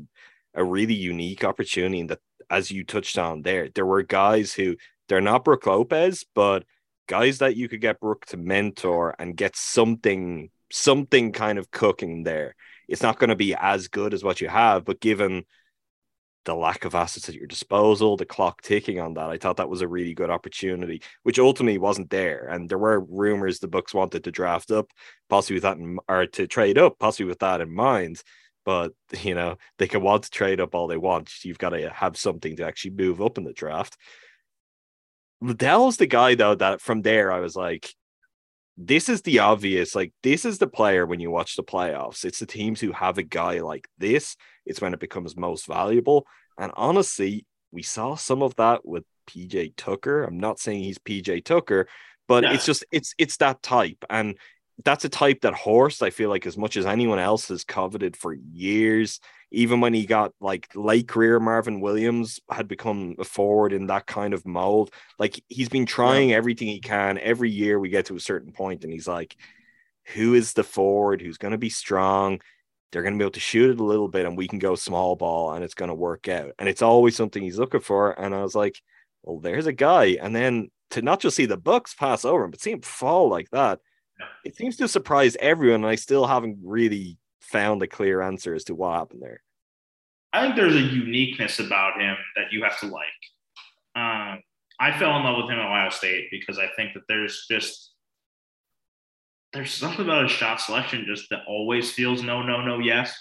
[0.58, 4.76] a really unique opportunity, and that as you touched on there, there were guys who
[5.08, 6.64] they're not Brook Lopez, but
[7.06, 12.24] guys that you could get Brooke to mentor and get something something kind of cooking
[12.24, 12.54] there.
[12.88, 15.44] It's not going to be as good as what you have, but given
[16.44, 19.30] the lack of assets at your disposal, the clock ticking on that.
[19.30, 22.48] I thought that was a really good opportunity, which ultimately wasn't there.
[22.48, 24.90] And there were rumors the Bucks wanted to draft up,
[25.28, 28.22] possibly with that in, or to trade up, possibly with that in mind.
[28.68, 28.92] But
[29.22, 31.42] you know, they can want to trade up all they want.
[31.42, 33.96] You've got to have something to actually move up in the draft.
[35.40, 37.88] Liddell's the guy though that from there I was like,
[38.76, 42.26] this is the obvious, like this is the player when you watch the playoffs.
[42.26, 44.36] It's the teams who have a guy like this.
[44.66, 46.26] It's when it becomes most valuable.
[46.58, 50.24] And honestly, we saw some of that with PJ Tucker.
[50.24, 51.88] I'm not saying he's PJ Tucker,
[52.26, 52.52] but Yeah.
[52.52, 54.04] it's just it's it's that type.
[54.10, 54.36] And
[54.84, 58.16] that's a type that Horst, I feel like, as much as anyone else has coveted
[58.16, 59.20] for years,
[59.50, 64.06] even when he got like late career Marvin Williams had become a forward in that
[64.06, 64.92] kind of mold.
[65.18, 67.18] Like he's been trying everything he can.
[67.18, 69.36] Every year we get to a certain point and he's like,
[70.14, 72.40] who is the forward who's going to be strong?
[72.92, 74.74] They're going to be able to shoot it a little bit and we can go
[74.74, 76.52] small ball and it's going to work out.
[76.58, 78.12] And it's always something he's looking for.
[78.12, 78.80] And I was like,
[79.22, 80.18] well, there's a guy.
[80.20, 83.28] And then to not just see the Bucks pass over him, but see him fall
[83.28, 83.80] like that,
[84.44, 85.84] it seems to surprise everyone.
[85.84, 89.42] And I still haven't really found a clear answer as to what happened there.
[90.32, 93.04] I think there's a uniqueness about him that you have to like.
[93.96, 94.42] Um,
[94.80, 97.92] I fell in love with him at Ohio State because I think that there's just
[99.54, 103.16] there's something about his shot selection just that always feels no, no, no, yes.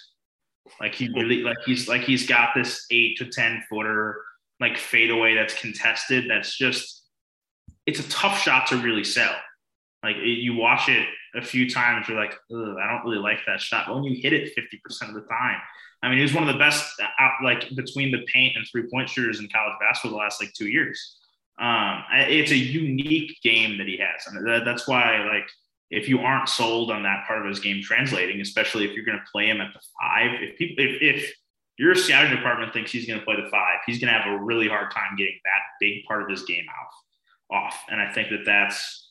[0.82, 4.22] Like he really like he's like he's got this eight to ten footer
[4.60, 6.30] like fadeaway that's contested.
[6.30, 7.06] That's just
[7.86, 9.36] it's a tough shot to really sell.
[10.08, 11.06] Like it, you watch it
[11.36, 13.86] a few times, you're like, I don't really like that shot.
[13.88, 15.60] But when you hit it 50% of the time,
[16.02, 18.88] I mean, he was one of the best out like between the paint and three
[18.90, 21.18] point shooters in college basketball the last like two years.
[21.60, 25.50] Um, it's a unique game that he has, and that, that's why like
[25.90, 29.18] if you aren't sold on that part of his game translating, especially if you're going
[29.18, 31.34] to play him at the five, if people if, if
[31.78, 34.44] your scouting department thinks he's going to play the five, he's going to have a
[34.44, 36.94] really hard time getting that big part of his game off
[37.50, 37.86] off.
[37.90, 39.07] And I think that that's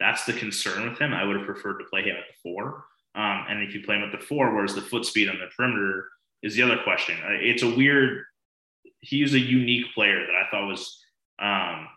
[0.00, 1.12] that's the concern with him.
[1.12, 2.84] I would have preferred to play him at the four.
[3.14, 5.46] Um, and if you play him at the four, whereas the foot speed on the
[5.56, 6.08] perimeter
[6.42, 7.16] is the other question.
[7.22, 8.24] Uh, It's a weird.
[9.00, 11.02] He is a unique player that I thought was
[11.38, 11.88] um,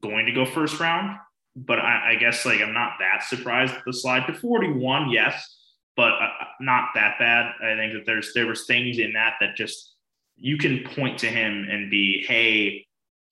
[0.00, 1.18] going to go first round.
[1.56, 5.10] But I, I guess like I'm not that surprised at the slide to 41.
[5.10, 5.56] Yes,
[5.96, 6.28] but uh,
[6.60, 7.52] not that bad.
[7.62, 9.94] I think that there's there was things in that that just
[10.36, 12.86] you can point to him and be, hey,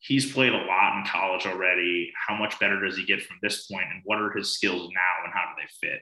[0.07, 2.13] he's played a lot in college already.
[2.27, 5.25] How much better does he get from this point, and what are his skills now,
[5.25, 6.01] and how do they fit?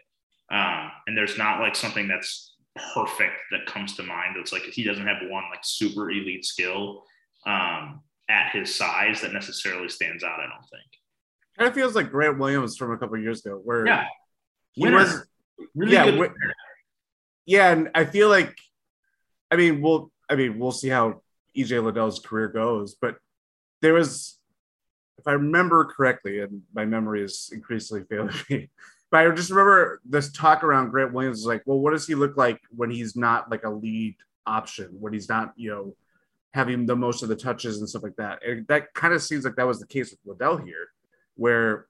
[0.50, 2.54] Um, and there's not like something that's
[2.94, 4.36] perfect that comes to mind.
[4.36, 7.04] It's like he doesn't have one like super elite skill
[7.46, 10.40] um, at his size that necessarily stands out.
[10.40, 10.84] I don't think.
[11.58, 14.06] Kind of feels like Grant Williams from a couple years ago, where Yeah,
[14.72, 14.96] he Winner.
[14.96, 15.26] was
[15.74, 16.32] really yeah, good.
[17.46, 18.54] yeah, and I feel like,
[19.50, 21.22] I mean, we'll, I mean, we'll see how
[21.56, 23.16] EJ Liddell's career goes, but
[23.80, 24.38] there was,
[25.18, 28.70] if I remember correctly, and my memory is increasingly failing me,
[29.10, 32.14] but I just remember this talk around Grant Williams is like, well, what does he
[32.14, 34.16] look like when he's not like a lead
[34.46, 35.96] option, when he's not, you know,
[36.52, 38.44] having the most of the touches and stuff like that.
[38.46, 40.88] And that kind of seems like that was the case with Liddell here,
[41.34, 41.86] where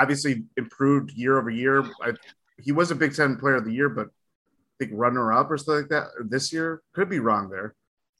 [0.00, 1.84] obviously improved year over year.
[2.02, 2.12] I,
[2.58, 5.58] he was a Big Ten Player of the Year, but I think runner up or
[5.58, 6.82] something like that this year.
[6.94, 7.74] Could be wrong there.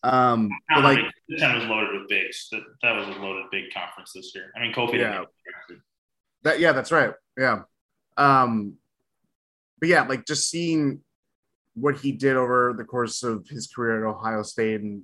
[0.06, 0.98] Um, but like,
[1.28, 2.48] the ten was loaded with bigs.
[2.52, 4.52] That, that was a loaded big conference this year.
[4.56, 5.00] I mean, Kofi.
[5.00, 5.24] Yeah.
[6.44, 7.12] that, yeah, that's right.
[7.36, 7.62] Yeah.
[8.16, 8.74] Um,
[9.80, 11.00] but yeah, like just seeing
[11.74, 15.02] what he did over the course of his career at Ohio State, and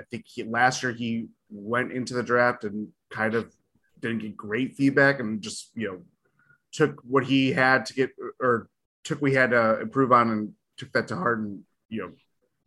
[0.00, 3.54] I think he last year he went into the draft and kind of
[4.00, 5.98] didn't get great feedback, and just you know
[6.72, 8.10] took what he had to get
[8.40, 8.68] or
[9.04, 11.60] took we had to improve on and took that to heart, and
[11.90, 12.12] you know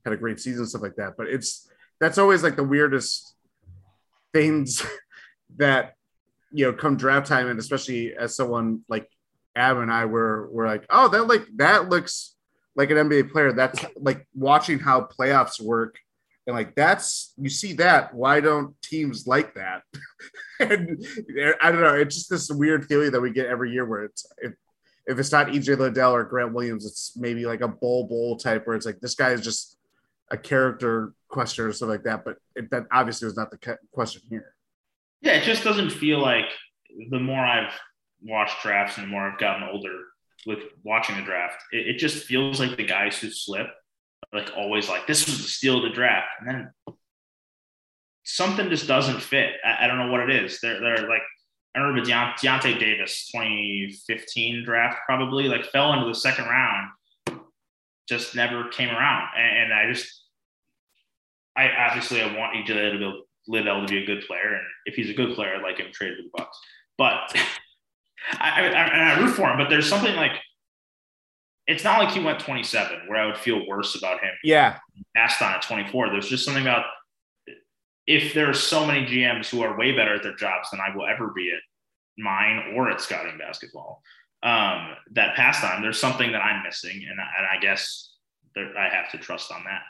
[0.09, 1.15] had a great season stuff like that.
[1.17, 3.35] But it's that's always like the weirdest
[4.33, 4.85] things
[5.57, 5.93] that
[6.51, 9.09] you know come draft time, and especially as someone like
[9.55, 12.35] Ab and I were were like, oh, that like that looks
[12.75, 13.51] like an NBA player.
[13.51, 15.97] That's like watching how playoffs work.
[16.47, 18.13] And like that's you see that.
[18.13, 19.83] Why don't teams like that?
[20.59, 21.05] and
[21.61, 21.95] I don't know.
[21.95, 24.53] It's just this weird feeling that we get every year where it's if,
[25.05, 28.65] if it's not EJ Liddell or Grant Williams, it's maybe like a Bol Bol type
[28.65, 29.78] where it's like this guy is just
[30.31, 32.25] a character question or something like that.
[32.25, 34.53] But it, that obviously was not the question here.
[35.21, 36.45] Yeah, it just doesn't feel like
[37.09, 37.73] the more I've
[38.21, 40.03] watched drafts and the more I've gotten older
[40.45, 43.67] with watching the draft, it, it just feels like the guys who slip,
[44.33, 46.95] like always like this was the steal of the draft, and then
[48.23, 49.53] something just doesn't fit.
[49.63, 50.59] I, I don't know what it is.
[50.61, 51.23] They're they're like
[51.75, 56.89] I remember Deont- Deyonta Davis, 2015 draft, probably like fell into the second round,
[58.07, 60.18] just never came around, and, and I just
[61.65, 65.09] I obviously I want EJ Liddell Liddell to be a good player, and if he's
[65.09, 66.57] a good player, I'd like him traded to the Bucks.
[66.97, 67.35] But
[68.33, 69.57] I, I, I, and I root for him.
[69.57, 70.33] But there's something like
[71.67, 74.77] it's not like he went 27, where I would feel worse about him Yeah,
[75.15, 76.09] passed on at 24.
[76.09, 76.85] There's just something about
[78.07, 80.95] if there are so many GMs who are way better at their jobs than I
[80.95, 81.59] will ever be at
[82.17, 84.01] mine or at scouting basketball
[84.41, 85.81] um, that passed on.
[85.83, 88.13] There's something that I'm missing, and, I- and I guess
[88.55, 89.81] there, I have to trust on that.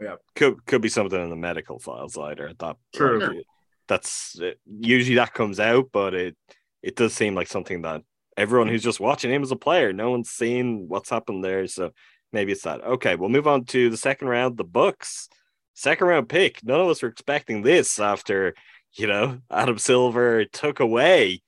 [0.00, 2.52] Yeah, could could be something in the medical files either.
[2.58, 3.18] That True.
[3.20, 3.46] like,
[3.86, 6.36] that's usually that comes out, but it
[6.82, 8.02] it does seem like something that
[8.36, 11.66] everyone who's just watching him as a player, no one's seen what's happened there.
[11.66, 11.90] So
[12.32, 12.82] maybe it's that.
[12.82, 14.56] Okay, we'll move on to the second round.
[14.56, 15.28] The Bucks.
[15.74, 16.64] second round pick.
[16.64, 18.54] None of us were expecting this after
[18.94, 21.42] you know Adam Silver took away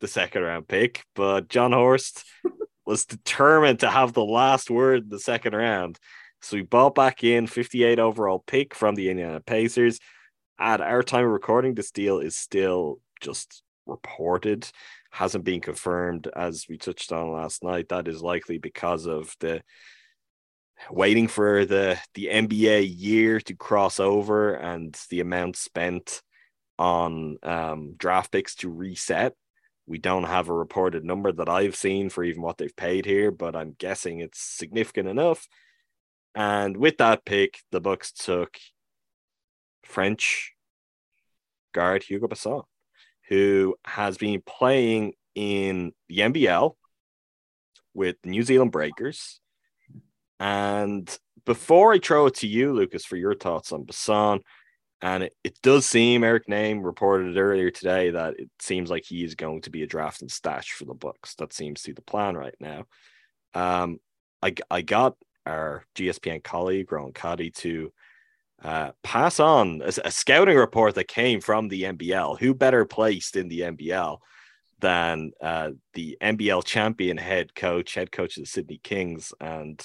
[0.00, 2.24] the second round pick, but Jon Horst
[2.86, 5.98] was determined to have the last word in the second round.
[6.40, 9.98] So we bought back in 58 overall pick from the Indiana Pacers.
[10.58, 14.68] At our time of recording, this deal is still just reported,
[15.10, 17.88] hasn't been confirmed as we touched on last night.
[17.88, 19.62] That is likely because of the
[20.90, 26.22] waiting for the the NBA year to cross over and the amount spent
[26.78, 29.34] on um, draft picks to reset.
[29.86, 33.30] We don't have a reported number that I've seen for even what they've paid here,
[33.30, 35.48] but I'm guessing it's significant enough.
[36.38, 38.58] And with that pick, the Bucks took
[39.84, 40.52] French
[41.74, 42.62] guard Hugo Besson,
[43.28, 46.76] who has been playing in the NBL
[47.92, 49.40] with the New Zealand Breakers.
[50.38, 51.10] And
[51.44, 54.38] before I throw it to you, Lukas, for your thoughts on Basson,
[55.02, 59.24] and it, it does seem Eric Nehm reported earlier today that it seems like he
[59.24, 61.34] is going to be a draft and stash for the Bucks.
[61.34, 62.84] That seems to be the plan right now.
[63.54, 63.98] Um,
[64.40, 65.16] I I got
[65.48, 67.92] our GSPN colleague Ron Cuddy to
[68.62, 72.38] uh, pass on a, a scouting report that came from the NBL.
[72.38, 74.18] Who better placed in the NBL
[74.80, 79.84] than uh, the NBL champion head coach, head coach of the Sydney Kings, and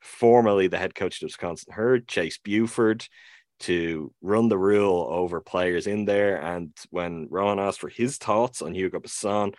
[0.00, 3.06] formerly the head coach of Wisconsin Herd, Chase Buford,
[3.60, 6.40] to run the rule over players in there.
[6.40, 9.54] And when Rohan asked for his thoughts on Hugo Besson,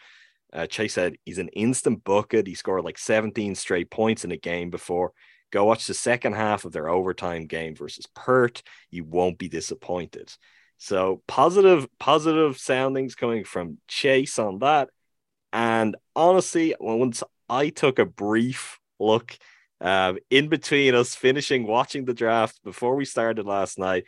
[0.54, 2.48] uh, Chase said he's an instant bucket.
[2.48, 5.14] He scored like 17 straight points in a game before.
[5.52, 8.64] Go watch the second half of their overtime game versus Perth.
[8.90, 10.34] You won't be disappointed.
[10.78, 14.90] So positive, positive soundings coming from Chase on that.
[15.54, 19.38] And honestly, once I took a brief look
[19.82, 24.06] um, in between us finishing watching the draft before we started last night,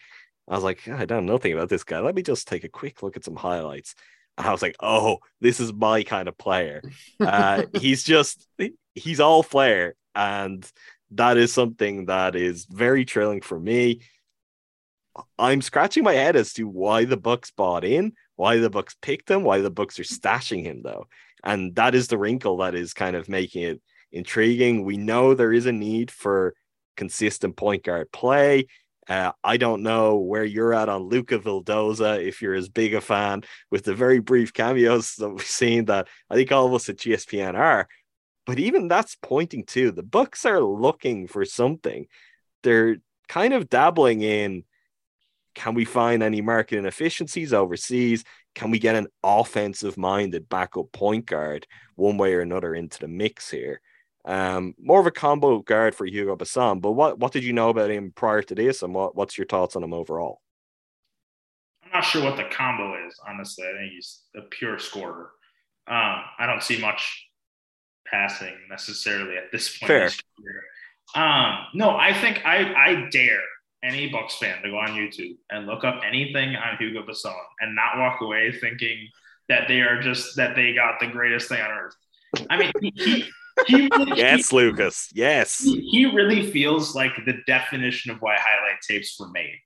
[0.48, 2.00] I was like, I don't know nothing about this guy.
[2.00, 3.96] Let me just take a quick look at some highlights.
[4.38, 6.82] And I was like, oh, this is my kind of player.
[7.20, 8.48] Uh, he's just,
[8.96, 9.96] he's all flair.
[10.16, 10.70] And
[11.16, 14.02] that is something that is very thrilling for me.
[15.38, 19.30] I'm scratching my head as to why the Bucks bought in, why the Bucks picked
[19.30, 21.08] him, why the Bucks are stashing him though.
[21.44, 24.86] And that is the wrinkle that is kind of making it intriguing.
[24.86, 26.56] We know there is a need for
[26.96, 28.68] consistent point guard play.
[29.08, 33.02] Uh, I don't know where you're at on Luca Vildoza if you're as big a
[33.02, 36.88] fan with the very brief cameos that we've seen that I think all of us
[36.90, 37.88] at GSPN are.
[38.46, 42.08] But even that's pointing to the Bucks are looking for something.
[42.64, 44.64] They're kind of dabbling in
[45.56, 48.24] can we find any market inefficiencies overseas?
[48.56, 53.08] Can we get an offensive minded backup point guard one way or another into the
[53.08, 53.82] mix here?
[54.26, 56.82] Um, more of a combo guard for Hugo Besson.
[56.82, 59.48] But what, what did you know about him prior to this, and what, what's your
[59.48, 60.42] thoughts on him overall?
[61.84, 63.66] I'm not sure what the combo is, honestly.
[63.66, 65.32] I think he's a pure scorer.
[65.88, 67.28] Um, I don't see much
[68.10, 69.88] passing necessarily at this point.
[69.88, 70.10] Fair.
[71.16, 73.42] Um, no, I think I, I dare
[73.84, 77.76] any Bucks fan to go on YouTube and look up anything on Hugo Besson and
[77.76, 79.10] not walk away thinking
[79.50, 81.96] that they are just that they got the greatest thing on earth.
[82.50, 83.26] I mean, he,
[83.68, 85.10] he really, yes, he, Lukas.
[85.14, 89.60] Yes, he, he, really feels like the definition of why highlight tapes were made.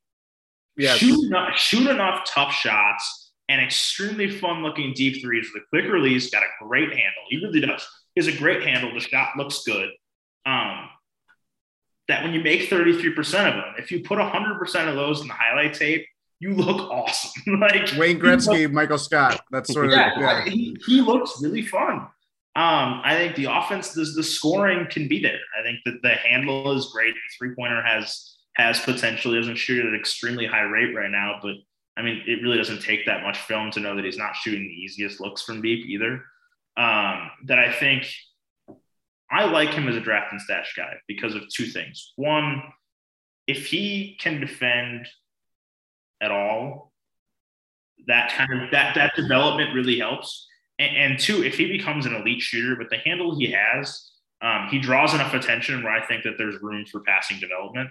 [0.75, 5.65] Yeah, shoot enough, shoot enough tough shots and extremely fun looking deep threes with a
[5.69, 6.29] quick release.
[6.29, 7.23] Got a great handle.
[7.29, 7.87] He really does.
[8.17, 8.93] Has a great handle.
[8.93, 9.89] The shot looks good.
[10.45, 10.89] Um,
[12.07, 15.33] that when you make 33% of them, if you put 100% of those in the
[15.33, 16.05] highlight tape,
[16.39, 17.59] you look awesome.
[17.59, 19.41] like Wayne Gretzky, look, Michael Scott.
[19.51, 20.19] That's sort of yeah.
[20.19, 20.45] yeah.
[20.45, 22.07] He, he looks really fun.
[22.55, 25.39] Um, I think the offense, the, the scoring can be there.
[25.59, 27.13] I think that the handle is great.
[27.13, 29.33] The three pointer has has potential.
[29.33, 31.53] He doesn't shoot at an extremely high rate right now, but
[31.97, 34.63] I mean, it really doesn't take that much film to know that he's not shooting
[34.63, 36.23] the easiest looks from deep either.
[36.77, 38.07] Um, that I think
[39.31, 42.13] I like him as a draft and stash guy because of two things.
[42.15, 42.61] One,
[43.47, 45.07] if he can defend
[46.21, 46.93] at all,
[48.07, 50.47] that kind of that that development really helps.
[50.79, 54.11] And, and two, if he becomes an elite shooter with the handle he has,
[54.41, 57.89] um, he draws enough attention where I think that there's room for passing development.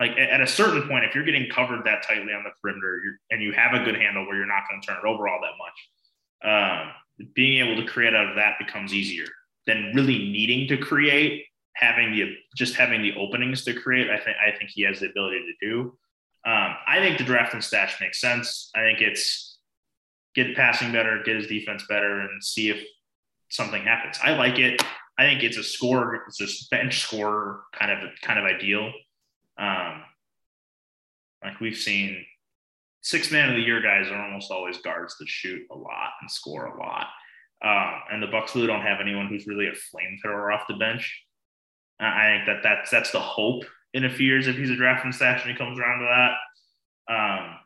[0.00, 3.00] Like at a certain point, if you're getting covered that tightly on the perimeter
[3.32, 5.40] and you have a good handle where you're not going to turn it over all
[5.40, 6.92] that much, um,
[7.34, 9.26] being able to create out of that becomes easier
[9.66, 11.44] than really needing to create.
[11.74, 15.10] Having the just having the openings to create, I think I think he has the
[15.10, 15.80] ability to do.
[16.44, 18.70] Um, I think the draft and stash makes sense.
[18.74, 19.58] I think it's
[20.34, 22.82] get passing better, get his defense better, and see if
[23.48, 24.18] something happens.
[24.22, 24.82] I like it.
[25.18, 28.92] I think it's a score, it's a bench score kind of kind of ideal.
[29.58, 30.02] Um,
[31.42, 32.24] like we've seen,
[33.00, 36.30] six man of the year guys are almost always guards that shoot a lot and
[36.30, 37.06] score a lot.
[37.64, 41.24] Uh, and the Bucks really don't have anyone who's really a flamethrower off the bench.
[42.00, 45.10] I think that that's that's the hope in a few years if he's a drafting
[45.10, 47.12] stash and he comes around to that.
[47.12, 47.56] Um,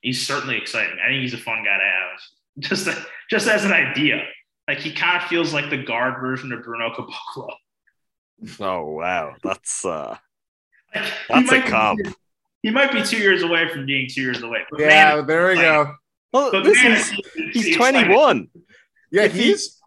[0.00, 0.96] he's certainly exciting.
[1.04, 2.20] I think he's a fun guy to have,
[2.58, 2.88] just
[3.28, 4.22] just as an idea.
[4.68, 7.50] Like he kind of feels like the guard version of Bruno Caboclo.
[8.58, 10.16] Oh wow, that's uh,
[10.94, 12.02] like, that's a comp.
[12.02, 12.10] Be,
[12.62, 14.60] he might be two years away from being two years away.
[14.78, 15.94] yeah, man, there we like, go.
[16.32, 17.10] Well, but this is
[17.52, 18.48] he's 21.
[19.10, 19.80] Yeah, if he's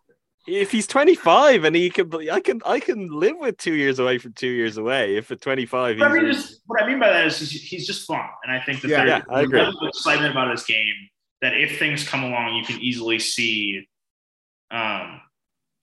[0.48, 4.18] if he's 25 and he can I can I can live with 2 years away
[4.18, 7.10] from 2 years away if at 25 what I mean just, what I mean by
[7.10, 9.66] that is he's just fun and I think that yeah, there's yeah, I agree.
[9.84, 10.94] excitement about his game
[11.42, 13.88] that if things come along you can easily see
[14.72, 15.22] um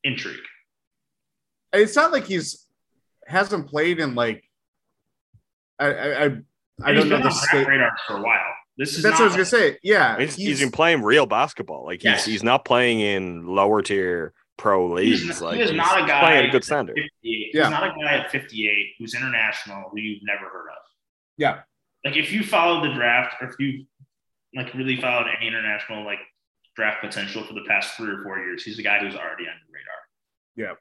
[0.04, 0.36] intrigue.
[1.72, 2.66] It's not like he's
[3.26, 4.44] hasn't played in like
[5.78, 6.30] I I
[6.84, 8.54] I, I don't know the state radar for a while.
[8.76, 9.78] This is that's what I was gonna say.
[9.82, 11.84] Yeah, he's, he's been playing real basketball.
[11.84, 15.22] Like he's he's not playing in lower tier pro leagues.
[15.22, 16.98] He's, like he is not a guy playing at a good standard.
[17.20, 17.68] He's yeah.
[17.68, 20.82] not a guy at 58 who's international who you've never heard of.
[21.36, 21.60] Yeah.
[22.04, 23.86] Like if you followed the draft or if you
[24.54, 26.18] like really followed any international like
[26.76, 29.54] draft potential for the past three or four years, he's a guy who's already on
[29.60, 30.00] your radar.
[30.56, 30.74] Yeah.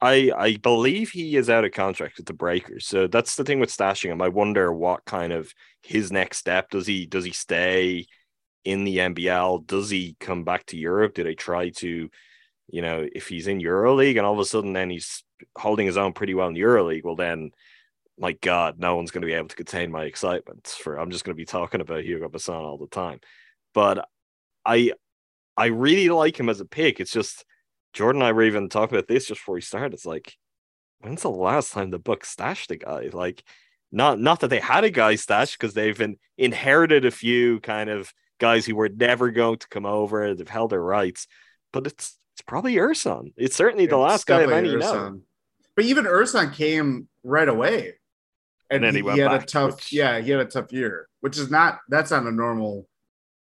[0.00, 2.86] I I believe he is out of contract with the Breakers.
[2.86, 4.22] So that's the thing with stashing him.
[4.22, 8.06] I wonder what kind of his next step does he does he stay
[8.64, 9.66] in the NBL?
[9.66, 11.14] Does he come back to Europe?
[11.14, 12.10] Do they try to,
[12.68, 15.24] you know, if he's in EuroLeague and all of a sudden then he's
[15.56, 17.50] holding his own pretty well in EuroLeague, well then
[18.18, 20.66] my God, no one's going to be able to contain my excitement.
[20.66, 23.20] For I'm just going to be talking about Hugo Besson all the time.
[23.74, 24.08] But
[24.64, 24.92] I
[25.56, 27.00] I really like him as a pick.
[27.00, 27.44] It's just
[27.92, 29.94] Jordan and I were even talking about this just before we started.
[29.94, 30.34] It's like,
[31.00, 33.08] when's the last time the book stashed a guy?
[33.12, 33.42] Like,
[33.90, 37.88] not not that they had a guy stashed because they've been inherited a few kind
[37.88, 40.34] of guys who were never going to come over.
[40.34, 41.26] They've held their rights,
[41.72, 43.32] but it's it's probably Ersan.
[43.36, 44.68] It's certainly the It's last guy of any.
[44.68, 45.22] Ersan.
[45.74, 47.94] But even Ersan came right away.
[48.70, 50.44] And And, then he, he went he had a tough which- yeah, he had a
[50.44, 52.86] tough year, which is not that's not a normal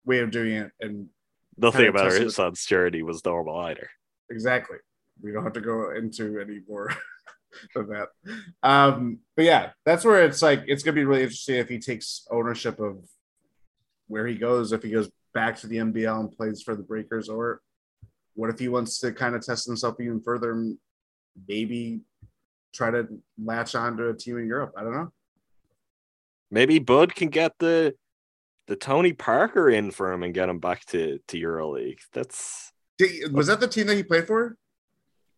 [0.05, 0.71] way of doing it.
[0.81, 1.09] And
[1.57, 3.91] Nothing about Ersan's journey was normal either.
[4.31, 4.79] Exactly.
[5.21, 6.93] We don't have to go into any more
[7.77, 8.09] of that.
[8.63, 12.27] Um, but yeah, that's where it's like it's gonna be really interesting if he takes
[12.31, 12.99] ownership of
[14.07, 17.29] where he goes, if he goes back to the NBL and plays for the Breakers,
[17.29, 17.61] or
[18.35, 20.79] what if he wants to kind of test himself even further and
[21.47, 22.01] maybe
[22.73, 23.09] try to
[23.43, 24.75] latch on to a team in Europe.
[24.77, 25.13] I don't know.
[26.51, 27.95] Maybe Bud can get the
[28.67, 32.01] the Tony Parker in for him and get him back to to EuroLeague.
[32.13, 34.57] That's Did, was that the team that he played for?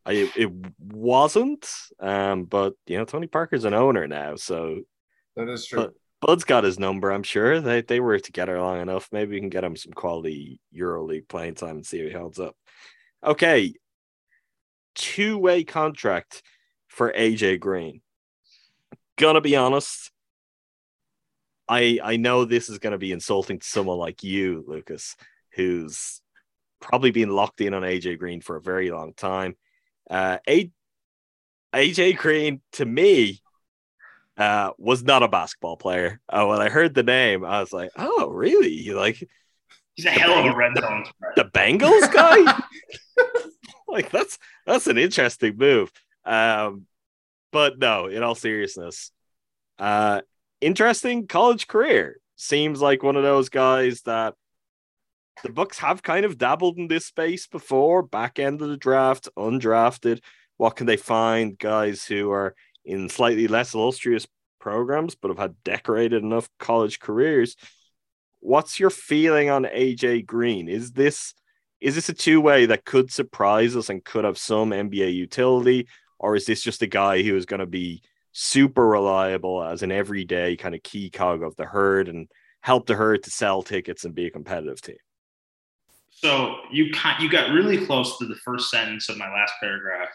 [0.06, 1.68] I it wasn't,
[2.00, 4.80] um, but you know Tony Parker's an owner now, so
[5.36, 5.78] That is true.
[5.78, 7.11] But- Bud's got his number.
[7.11, 9.08] I'm sure they they were together long enough.
[9.11, 12.38] Maybe we can get him some quality EuroLeague playing time and see how he holds
[12.38, 12.54] up.
[13.24, 13.72] Okay,
[14.94, 16.42] two way contract
[16.88, 18.02] for AJ Green.
[19.16, 20.11] Gonna be honest.
[21.66, 25.16] I I know this is gonna be insulting to someone like you, Lukas,
[25.54, 26.20] who's
[26.81, 29.57] probably been locked in on AJ Green for a very long time.
[30.09, 30.72] Uh, A-
[31.74, 33.41] AJ Green to me
[34.37, 36.20] uh, was not a basketball player.
[36.28, 38.72] Uh, when I heard the name, I was like, "Oh, really?
[38.72, 39.22] You like
[39.95, 41.37] He's a hell of a red zone threat.
[41.37, 42.61] the Bengals guy?"
[43.89, 45.93] like that's that's an interesting move.
[46.24, 46.87] Um,
[47.53, 49.11] but no, in all seriousness,
[49.78, 50.22] uh,
[50.61, 52.16] interesting college career.
[52.37, 54.35] Seems like one of those guys that
[55.43, 58.03] the Bucks have kind of dabbled in this space before.
[58.03, 60.20] Back end of the draft, undrafted.
[60.57, 61.59] What can they find?
[61.59, 64.26] Guys who are in slightly less illustrious
[64.59, 67.57] programs, but have had decorated enough college careers.
[68.41, 70.68] What's your feeling on AJ Green?
[70.68, 71.34] Is this
[71.80, 75.88] is this a two way that could surprise us and could have some NBA utility,
[76.18, 79.91] or is this just a guy who is going to be super reliable as an
[79.91, 82.28] everyday kind of key cog of the herd and
[82.61, 84.97] help the herd to sell tickets and be a competitive team?
[86.22, 90.10] So you you got really close to the first sentence of my last paragraph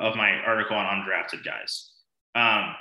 [0.00, 1.90] of my article on undrafted guys.
[2.34, 2.74] Um,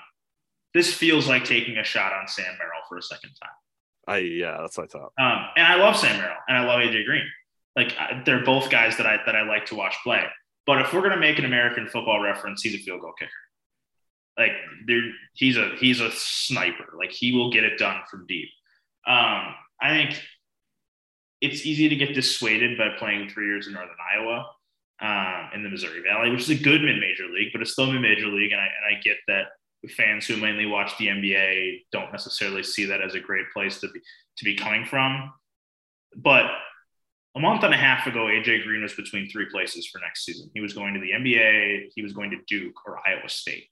[0.74, 3.52] this feels like taking a shot on Sam Merrill for a second time.
[4.08, 5.12] I yeah, that's what I thought.
[5.20, 7.26] Um, and I love Sam Merrill and I love AJ Green.
[7.76, 10.24] Like I- they're both guys that I that I like to watch play.
[10.66, 13.30] But if we're gonna make an American football reference, he's a field goal kicker.
[14.38, 14.54] Like
[14.88, 15.02] there,
[15.34, 16.94] he's a he's a sniper.
[16.98, 18.48] Like he will get it done from deep.
[19.06, 20.24] Um, I think
[21.44, 24.48] it's easy to get dissuaded by playing three years in Northern Iowa
[25.02, 28.28] um, in the Missouri Valley, which is a good mid-major league, but it's still mid-major
[28.28, 29.48] league, and I and I get that
[29.98, 33.90] fans who mainly watch the NBA don't necessarily see that as a great place to
[33.90, 34.00] be
[34.38, 35.34] to be coming from.
[36.16, 36.46] But
[37.36, 40.50] a month and a half ago, AJ Green was between three places for next season.
[40.54, 43.68] He was going to the NBA, he was going to Duke or Iowa State.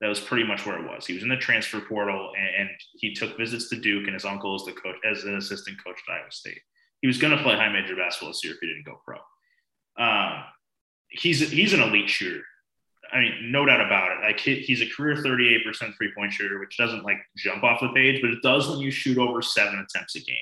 [0.00, 1.04] That was pretty much where it was.
[1.04, 4.24] He was in the transfer portal, and, and he took visits to Duke, and his
[4.24, 6.60] uncle is the coach as an assistant coach at Iowa State.
[7.00, 9.18] He was going to play high major basketball this year if he didn't go pro.
[9.98, 10.44] Um,
[11.08, 12.42] he's he's an elite shooter.
[13.12, 14.22] I mean, no doubt about it.
[14.22, 17.88] Like he, he's a career 38% three point shooter, which doesn't like jump off the
[17.88, 20.36] page, but it does when you shoot over seven attempts a game.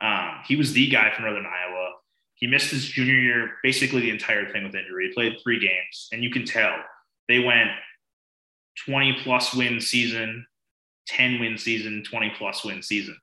[0.00, 1.92] Um, he was the guy from Northern Iowa.
[2.34, 5.08] He missed his junior year, basically the entire thing with injury.
[5.08, 6.74] He played three games, and you can tell
[7.28, 7.70] they went
[8.84, 10.46] 20 plus win season,
[11.06, 13.16] 10 win season, 20 plus win season.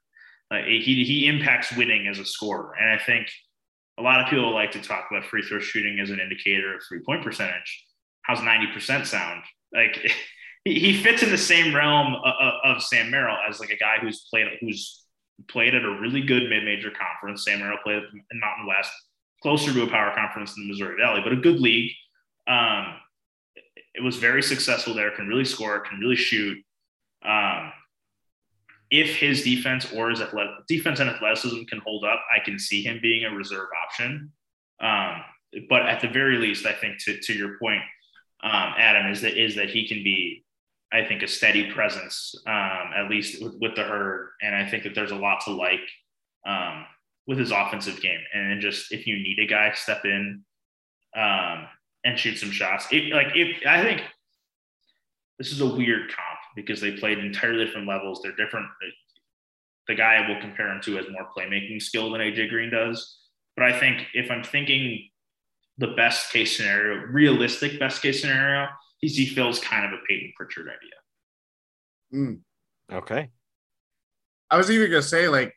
[0.53, 2.75] Like he, he impacts winning as a scorer.
[2.79, 3.27] And I think
[3.97, 6.83] a lot of people like to talk about free throw shooting as an indicator of
[6.87, 7.85] three point percentage.
[8.21, 9.41] How's 90% sound?
[9.73, 10.11] Like
[10.63, 14.27] he fits in the same realm of, of Sam Merrill as like a guy who's
[14.29, 15.03] played, who's
[15.49, 17.45] played at a really good mid-major conference.
[17.45, 18.91] Sam Merrill played in Mountain West,
[19.41, 21.91] closer to a power conference in the Missouri Valley, but a good league.
[22.47, 22.93] Um,
[23.95, 25.09] it was very successful there.
[25.09, 25.79] Can really score.
[25.79, 26.63] Can really shoot.
[27.25, 27.71] Um,
[28.93, 32.83] if his defense or his athletic, defense and athleticism can hold up, I can see
[32.83, 34.31] him being a reserve option.
[34.79, 35.21] Um,
[35.67, 37.81] but at the very least, I think to, to your point,
[38.43, 40.45] um, Adam, is that is that he can be,
[40.91, 44.83] I think, a steady presence, um, at least with, with, the herd, and I think
[44.83, 45.89] that there's a lot to like
[46.45, 46.85] um,
[47.25, 50.43] with his offensive game, and just if you need a guy step in
[51.17, 51.65] um,
[52.03, 54.03] and shoot some shots, it, like if I think
[55.39, 58.21] this is a weird comp because they played entirely different levels.
[58.21, 58.67] They're different.
[59.87, 63.17] The guy I will compare him to has more playmaking skill than AJ Green does.
[63.55, 65.09] But I think if I'm thinking
[65.77, 68.67] the best case scenario, realistic best case scenario,
[68.99, 72.21] he feels kind of a Payton Pritchard idea.
[72.21, 72.39] Mm.
[72.91, 73.29] Okay.
[74.49, 75.53] I was even gonna say, like,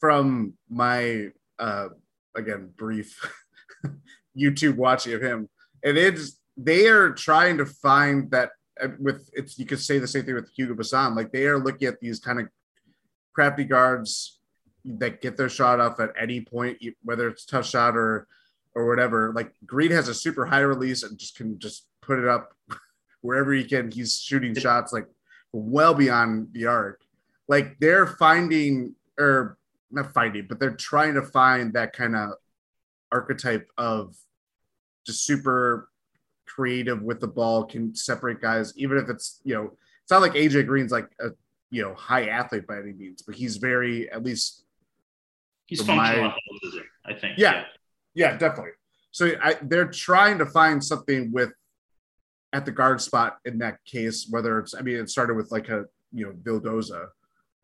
[0.00, 1.28] from my
[1.58, 1.88] uh
[2.36, 3.18] again brief
[4.38, 5.48] YouTube watching of him,
[5.82, 8.50] and it is they are trying to find that
[8.82, 11.16] Uh, with it's you could say the same thing with Hugo Besson.
[11.16, 12.48] Like they are looking at these kind of
[13.32, 14.38] crafty guards
[14.84, 18.26] that get their shot off at any point, whether it's tough shot or
[18.74, 19.32] or whatever.
[19.34, 22.52] Like Green has a super high release and just can just put it up
[23.20, 23.90] wherever he can.
[23.90, 25.06] He's shooting shots like
[25.52, 27.00] well beyond the arc.
[27.48, 29.58] Like they're finding or
[29.90, 32.32] not finding, but they're trying to find that kind of
[33.12, 34.16] archetype of
[35.06, 35.88] just super
[36.56, 40.32] creative with the ball, can separate guys, even if it's you know, it's not like
[40.32, 41.28] AJ Green's like a
[41.70, 44.64] you know high athlete by any means, but he's very at least
[45.66, 46.30] he's functional.
[46.30, 46.34] My,
[47.04, 47.36] I think.
[47.36, 47.64] Yeah, yeah,
[48.14, 48.72] yeah, definitely.
[49.10, 51.52] So I, they're trying to find something with
[52.54, 55.68] at the guard spot in that case, whether it's I mean it started with like
[55.68, 57.08] a you know Vildoza,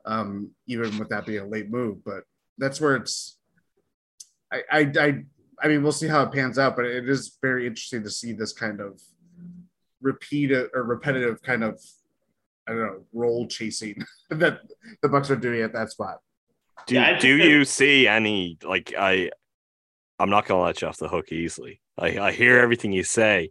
[0.04, 2.24] um, even with that being a late move, but
[2.58, 3.38] that's where it's
[4.52, 5.24] I, I, I
[5.62, 8.32] I mean, we'll see how it pans out, but it is very interesting to see
[8.32, 9.00] this kind of
[10.00, 11.80] repeated or repetitive kind of
[12.66, 14.60] I don't know role chasing that
[15.00, 16.20] the Bucks are doing at that spot.
[16.86, 19.30] Do yeah, do you see any like I?
[20.18, 21.80] I'm not gonna let you off the hook easily.
[21.98, 23.50] I, I hear everything you say,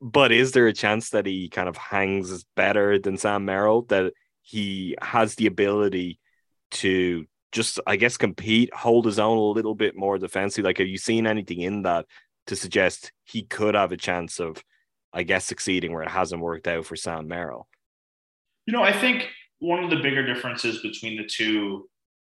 [0.00, 3.82] but is there a chance that he kind of hangs better than Sam Merrill?
[3.82, 6.18] That he has the ability
[6.72, 10.68] to just I guess compete, hold his own a little bit more defensively.
[10.68, 12.06] Like, have you seen anything in that
[12.46, 14.62] to suggest he could have a chance of,
[15.12, 17.68] I guess, succeeding where it hasn't worked out for Sam Merrill?
[18.66, 19.28] You know, I think
[19.58, 21.88] one of the bigger differences between the two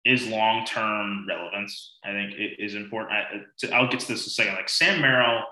[0.05, 1.99] is long-term relevance.
[2.05, 3.13] I think it is important.
[3.13, 4.55] I, will get to this in a second.
[4.55, 5.43] Like Sam Merrill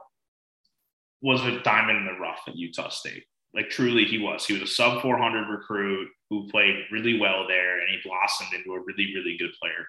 [1.23, 3.25] was a diamond in the rough at Utah State.
[3.55, 4.45] Like truly, he was.
[4.45, 8.73] He was a sub 400 recruit who played really well there, and he blossomed into
[8.73, 9.87] a really, really good player.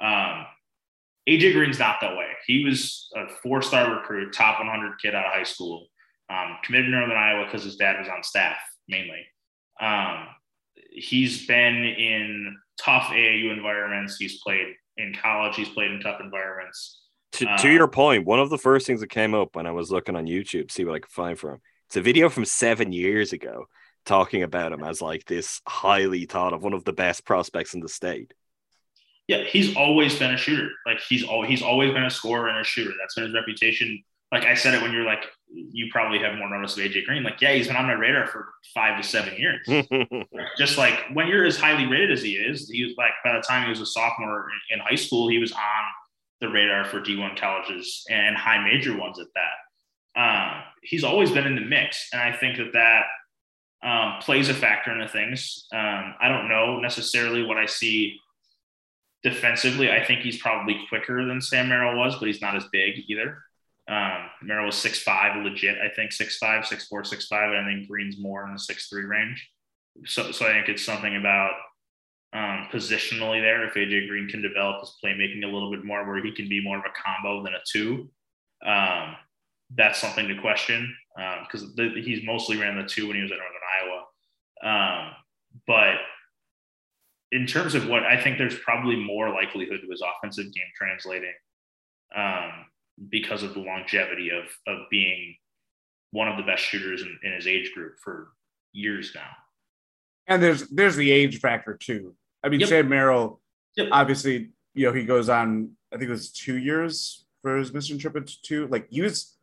[0.00, 0.46] Um,
[1.28, 2.28] AJ Green's not that way.
[2.46, 5.86] He was a four-star recruit, top 100 kid out of high school,
[6.30, 8.56] um, committed to Northern Iowa because his dad was on staff
[8.88, 9.26] mainly.
[9.80, 10.26] Um,
[10.90, 14.16] he's been in tough AAU environments.
[14.16, 15.56] He's played in college.
[15.56, 17.00] He's played in tough environments.
[17.32, 19.70] To, to your um, point, one of the first things that came up when I
[19.70, 21.60] was looking on YouTube, see what I could find for him.
[21.90, 23.66] It's a video from seven years ago
[24.06, 27.80] talking about him as like this highly thought of one of the best prospects in
[27.80, 28.32] the state.
[29.26, 30.68] Yeah, he's always been a shooter.
[30.86, 32.92] Like he's all he's always been a scorer and a shooter.
[32.96, 34.04] That's been his reputation.
[34.30, 37.24] Like I said it when you're like, you probably have more notice of AJ Green.
[37.24, 39.66] Like, yeah, he's been on my radar for five to seven years.
[40.58, 43.42] Just like when you're as highly rated as he is, he was like by the
[43.42, 45.60] time he was a sophomore in high school, he was on
[46.40, 50.20] the radar for D1 colleges and high major ones at that.
[50.20, 53.04] Um, he's always been in the mix, and I think that that
[53.82, 55.66] um, plays a factor into things.
[55.72, 58.18] Um, I don't know necessarily what I see
[59.22, 59.90] defensively.
[59.90, 63.38] I think he's probably quicker than Sam Merrill was, but he's not as big either.
[63.88, 65.78] Um, Merrill was six five, legit.
[65.78, 68.58] I think six five, six four, six five, and I think Green's more in the
[68.58, 69.48] six three range.
[70.06, 71.52] So, so I think it's something about
[72.32, 73.66] um, positionally there.
[73.66, 76.62] If AJ Green can develop his playmaking a little bit more, where he can be
[76.62, 78.08] more of a combo than a two,
[78.64, 79.16] um,
[79.76, 80.94] that's something to question
[81.46, 85.06] because um, he's mostly ran the two when he was at Northern Iowa.
[85.06, 85.12] Um,
[85.66, 85.96] but
[87.32, 91.34] in terms of what I think, there's probably more likelihood to his offensive game translating
[92.16, 92.50] um,
[93.08, 95.36] because of the longevity of of being
[96.12, 98.32] one of the best shooters in, in his age group for
[98.72, 99.30] years now.
[100.26, 102.14] And there's there's the age factor too.
[102.42, 102.68] I mean, yep.
[102.68, 103.40] Sam Merrill,
[103.76, 103.88] yep.
[103.92, 105.72] obviously, you know, he goes on.
[105.92, 108.66] I think it was two years for his mission trip into two.
[108.68, 109.36] Like he was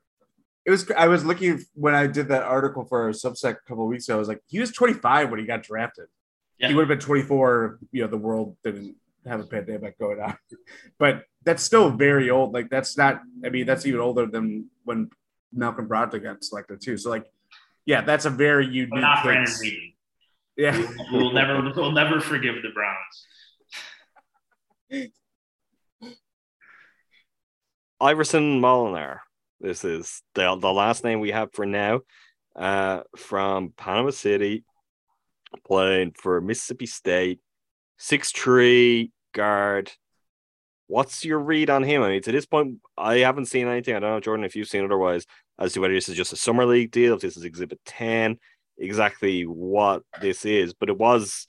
[0.67, 4.09] it was I was looking when I did that article for Substack a couple weeks
[4.09, 4.17] ago.
[4.17, 6.07] I was like, he was 25 when he got drafted.
[6.59, 6.67] Yeah.
[6.67, 7.79] He would have been 24.
[7.93, 10.37] You know, the world didn't have a pandemic going on,
[10.99, 12.53] but that's still very old.
[12.53, 13.21] Like that's not.
[13.45, 15.09] I mean, that's even older than when
[15.53, 16.97] Malcolm Brogdon got selected too.
[16.97, 17.25] So like,
[17.85, 18.89] yeah, that's a very unique.
[18.89, 19.93] But not Brandon Weeden.
[20.57, 23.25] Yeah, we'll never we'll never forgive the Browns.
[28.01, 29.19] Iverson Molinar
[29.59, 32.01] This is the the last name we have for now.
[32.55, 34.63] Uh, from Panama City,
[35.65, 37.39] playing for Mississippi State,
[37.97, 39.91] six three guard.
[40.87, 42.01] What's your read on him?
[42.01, 43.95] I mean, to this point, I haven't seen anything.
[43.95, 45.25] I don't know, Jordan, if you've seen otherwise,
[45.59, 48.37] as to whether this is just a summer league deal, if this is Exhibit Ten,
[48.77, 50.73] exactly what this is.
[50.73, 51.45] But it was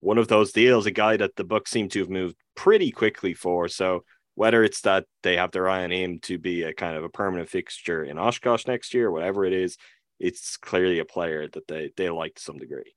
[0.00, 3.34] one of those deals, a guy that the Bucks seem to have moved pretty quickly
[3.34, 3.66] for.
[3.66, 4.04] So
[4.36, 7.08] whether it's that they have their eye on him to be a kind of a
[7.08, 9.76] permanent fixture in Oshkosh next year, whatever it is,
[10.20, 12.94] it's clearly a player that they they like to some degree.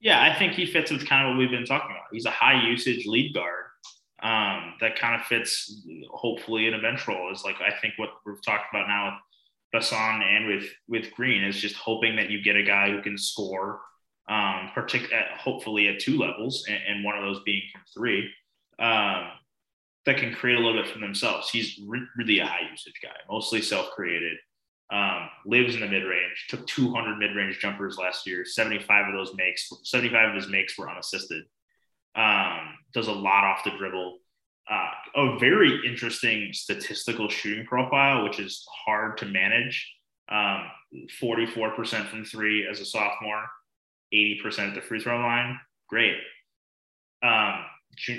[0.00, 2.04] Yeah, I think he fits with kind of what we've been talking about.
[2.12, 3.64] He's a high usage lead guard
[4.22, 7.32] um, that kind of fits, hopefully, in a bench role.
[7.32, 9.18] Is like I think what we've talked about now
[9.72, 13.02] with Besson and with with Green is just hoping that you get a guy who
[13.02, 13.80] can score,
[14.28, 18.30] um, partic- hopefully at two levels, and, and, one of those being from three,
[18.78, 19.28] um,
[20.06, 21.50] that can create a little bit for themselves.
[21.50, 24.36] He's re- really a high usage guy, mostly self created
[24.92, 28.44] um, lives in the mid range, took 200 mid range jumpers last year.
[28.44, 31.44] 75 of those makes, 75 of his makes were unassisted.
[32.14, 34.18] Um, does a lot off the dribble.
[34.70, 39.92] Uh, a very interesting statistical shooting profile, which is hard to manage.
[40.28, 40.64] Um,
[41.22, 43.44] 44% from three as a sophomore,
[44.12, 45.58] 80% at the free throw line.
[45.88, 46.16] Great.
[47.22, 47.64] Um,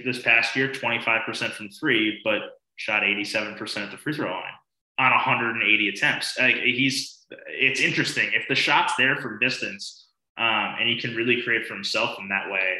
[0.03, 2.41] this past year, 25% from three, but
[2.75, 4.53] shot 87% at the free throw line
[4.99, 6.37] on 180 attempts.
[6.39, 10.07] Like he's, it's interesting if the shot's there from distance,
[10.37, 12.77] um, and he can really create for himself in that way.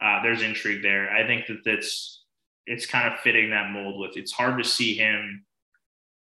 [0.00, 1.10] Uh, there's intrigue there.
[1.10, 2.22] I think that that's
[2.66, 4.00] it's kind of fitting that mold.
[4.00, 5.44] With it's hard to see him.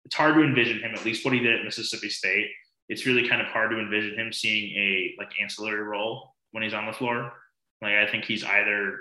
[0.05, 2.49] It's hard to envision him at least what he did at Mississippi State.
[2.89, 6.75] It's really kind of hard to envision him seeing a like ancillary role when he's
[6.75, 7.33] on the floor.
[7.83, 9.01] Like I think he's either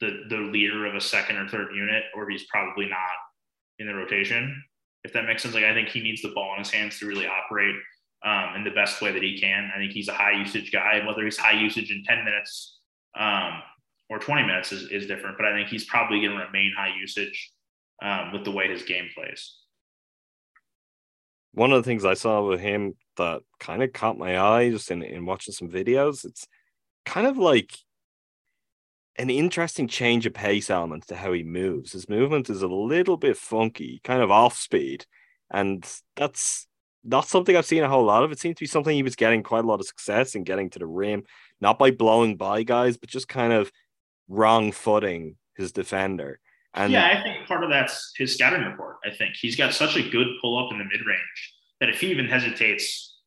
[0.00, 2.98] the the leader of a second or third unit, or he's probably not
[3.78, 4.62] in the rotation
[5.04, 5.54] if that makes sense.
[5.54, 7.76] Like I think he needs the ball in his hands to really operate
[8.24, 9.70] um, in the best way that he can.
[9.74, 12.78] I think he's a high usage guy, whether he's high usage in 10 minutes
[13.18, 13.62] um,
[14.08, 15.36] or 20 minutes is, is different.
[15.36, 17.52] But I think he's probably going to remain high usage
[18.02, 19.56] um, with the way his game plays.
[21.52, 24.90] One of the things I saw with him that kind of caught my eye just
[24.90, 26.46] in, in watching some videos, it's
[27.04, 27.76] kind of like
[29.16, 31.92] an interesting change of pace element to how he moves.
[31.92, 35.06] His movement is a little bit funky, kind of off speed,
[35.50, 35.86] and
[36.16, 36.66] that's
[37.04, 38.32] not something I've seen a whole lot of.
[38.32, 40.70] It seems to be something he was getting quite a lot of success in getting
[40.70, 41.24] to the rim,
[41.60, 43.70] not by blowing by guys, but just kind of
[44.28, 46.40] wrong footing his defender.
[46.74, 48.96] And yeah, I think part of that's his scouting report.
[49.04, 52.00] I think he's got such a good pull up in the mid range that if
[52.00, 53.18] he even hesitates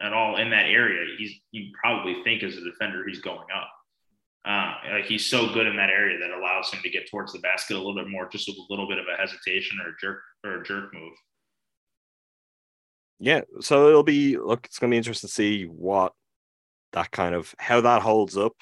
[0.00, 3.70] at all in that area, he's you probably think as a defender he's going up.
[4.44, 7.38] Uh, like he's so good in that area that allows him to get towards the
[7.38, 9.94] basket a little bit more, just with a little bit of a hesitation or a
[10.00, 11.14] jerk or a jerk move.
[13.18, 14.66] Yeah, so it'll be look.
[14.66, 16.12] It's gonna be interesting to see what
[16.92, 18.52] that kind of how that holds up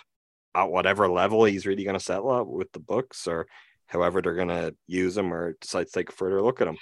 [0.55, 3.49] at whatever level he's really gonna settle at with the Bucks or
[3.87, 6.78] however they're gonna use him or decide to take a further look at him.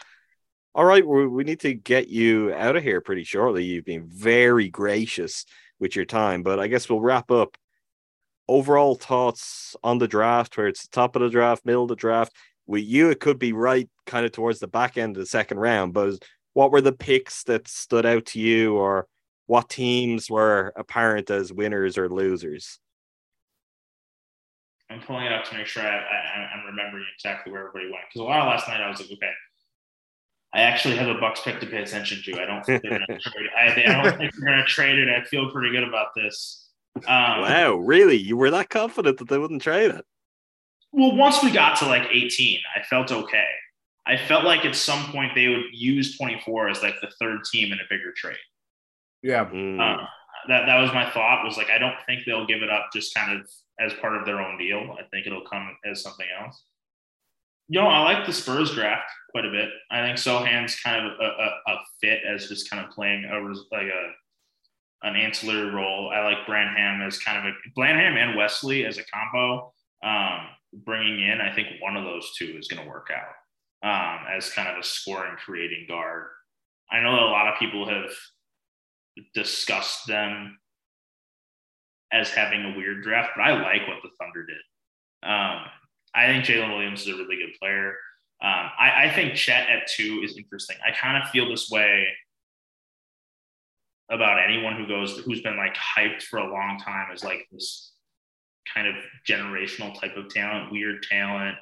[0.75, 3.65] All right, we, we need to get you out of here pretty shortly.
[3.65, 5.45] You've been very gracious
[5.81, 7.57] with your time, but I guess we'll wrap up
[8.51, 11.97] overall thoughts on the draft, where it's the top of the draft, middle of the
[11.97, 12.35] draft.
[12.67, 15.59] With you, it could be right kind of towards the back end of the second
[15.59, 15.93] round.
[15.93, 16.23] But
[16.53, 19.07] what were the picks that stood out to you, or
[19.47, 22.81] what teams were apparent as winners or losers?
[24.91, 28.05] I'm pulling it up to make sure I, am remembering exactly where everybody went.
[28.09, 29.31] Because a lot of last night I was like, okay,
[30.53, 32.43] I actually have a Bucks pick to pay attention to.
[32.43, 33.47] I don't think they're going to trade.
[33.57, 35.09] I, I don't think they're going to trade it.
[35.09, 36.70] I feel pretty good about this.
[37.07, 38.17] Um, wow, really?
[38.17, 40.05] You were that confident that they wouldn't trade it?
[40.93, 43.47] Well, once we got to like 18, I felt okay.
[44.07, 47.73] I felt like at some point they would use 24 as like the third team
[47.73, 48.37] in a bigger trade.
[49.23, 49.45] Yeah.
[49.45, 49.79] Mm.
[49.79, 50.05] Uh,
[50.49, 51.45] that that was my thought.
[51.45, 53.49] Was like I don't think they'll give it up just kind of
[53.79, 54.97] as part of their own deal.
[54.99, 56.65] I think it'll come as something else.
[57.69, 59.69] You know, I like the Spurs draft quite a bit.
[59.91, 63.55] I think Sochan's kind of a, a, a fit as just kind of playing over
[63.71, 64.11] like a
[65.03, 66.11] an ancillary role.
[66.15, 69.73] I like Branham as kind of a Branham and Wesley as a combo.
[70.03, 73.35] Um, bringing in, I think one of those two is going to work out
[73.83, 76.27] um, as kind of a scoring creating guard.
[76.91, 78.11] I know that a lot of people have
[79.35, 80.59] discussed them
[82.13, 84.57] as having a weird draft, but I like what the Thunder did.
[85.23, 85.61] Um,
[86.15, 87.91] I think Jalen Williams is a really good player.
[88.43, 90.77] Um, I, I think Chet at two is interesting.
[90.85, 92.07] I kind of feel this way
[94.11, 97.93] about anyone who goes who's been like hyped for a long time as like this
[98.73, 98.95] kind of
[99.27, 101.57] generational type of talent, weird talent,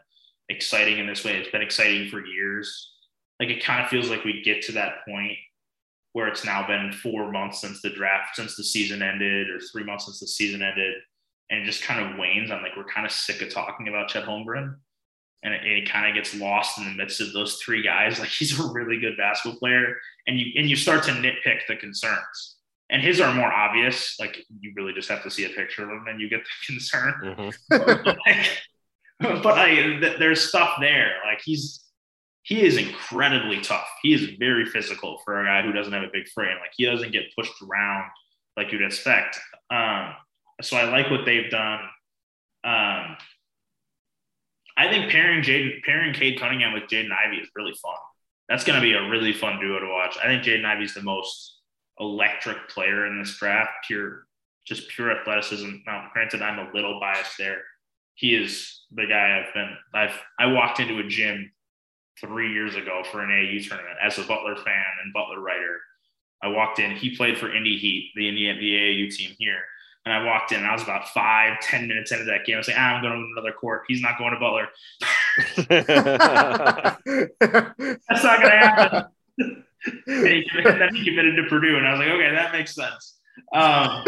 [0.49, 1.37] exciting in this way.
[1.37, 2.95] It's been exciting for years.
[3.39, 5.37] Like it kind of feels like we get to that point
[6.12, 9.85] where it's now been four months since the draft, since the season ended, or three
[9.85, 10.95] months since the season ended,
[11.51, 12.51] and it just kind of wanes.
[12.51, 14.77] I'm like, we're kind of sick of talking about Chet Holmgren.
[15.43, 18.19] And it, it kind of gets lost in the midst of those three guys.
[18.19, 19.97] Like he's a really good basketball player,
[20.27, 22.56] and you and you start to nitpick the concerns.
[22.90, 24.16] And his are more obvious.
[24.19, 26.66] Like you really just have to see a picture of him, and you get the
[26.73, 27.15] concern.
[27.23, 28.16] Mhm.
[28.27, 31.12] like, but I, th- there's stuff there.
[31.24, 31.85] Like he's
[32.43, 33.86] he is incredibly tough.
[34.02, 36.56] He is very physical for a guy who doesn't have a big frame.
[36.60, 38.05] Like he doesn't get pushed around
[38.56, 39.39] like you'd expect.
[39.70, 40.15] Um,
[40.62, 41.81] so I like what they've done.
[42.65, 43.16] Um,
[44.79, 47.97] I think pairing Jaden, pairing Cade Cunningham with Jaden Ivey is really fun.
[48.49, 50.17] That's going to be a really fun duo to watch.
[50.23, 51.59] I think Jaden Ivey is the most
[51.99, 53.73] electric player in this draft.
[53.89, 54.27] Pure,
[54.65, 55.69] just pure athleticism.
[55.85, 57.61] Now, granted, I'm a little biased there.
[58.15, 59.77] He is the guy I've been.
[59.95, 61.51] I've I walked into a gym
[62.21, 65.81] three years ago for an AU tournament as a Butler fan and Butler writer.
[66.43, 66.93] I walked in.
[66.93, 69.61] He played for Indy Heat, the Indy the AAU team here.
[70.09, 70.59] And I walked in.
[70.59, 72.55] And I was about five, ten minutes into that game.
[72.55, 73.83] I was like, ah, I'm going to another court.
[73.89, 74.69] He's not going to Butler.
[78.09, 79.05] That's not going to happen.
[79.39, 82.75] and, he, and then he committed to Purdue, and I was like, okay, that makes
[82.75, 83.19] sense.
[83.53, 84.03] Um,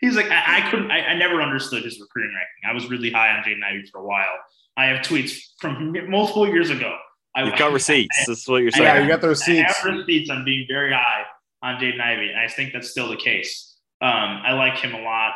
[0.00, 2.70] he's like, I, I couldn't, I, I, never understood his recruiting ranking.
[2.70, 4.32] I was really high on Jaden Ivey for a while.
[4.76, 6.96] I have tweets from multiple years ago.
[7.34, 8.24] I, You've got receipts.
[8.26, 8.84] That's what you're saying.
[8.84, 9.74] Yeah, you got the receipts.
[9.84, 11.24] I have receipts on being very high
[11.62, 13.67] on Jaden Ivey, and I think that's still the case.
[14.00, 15.34] Um, I like him a lot.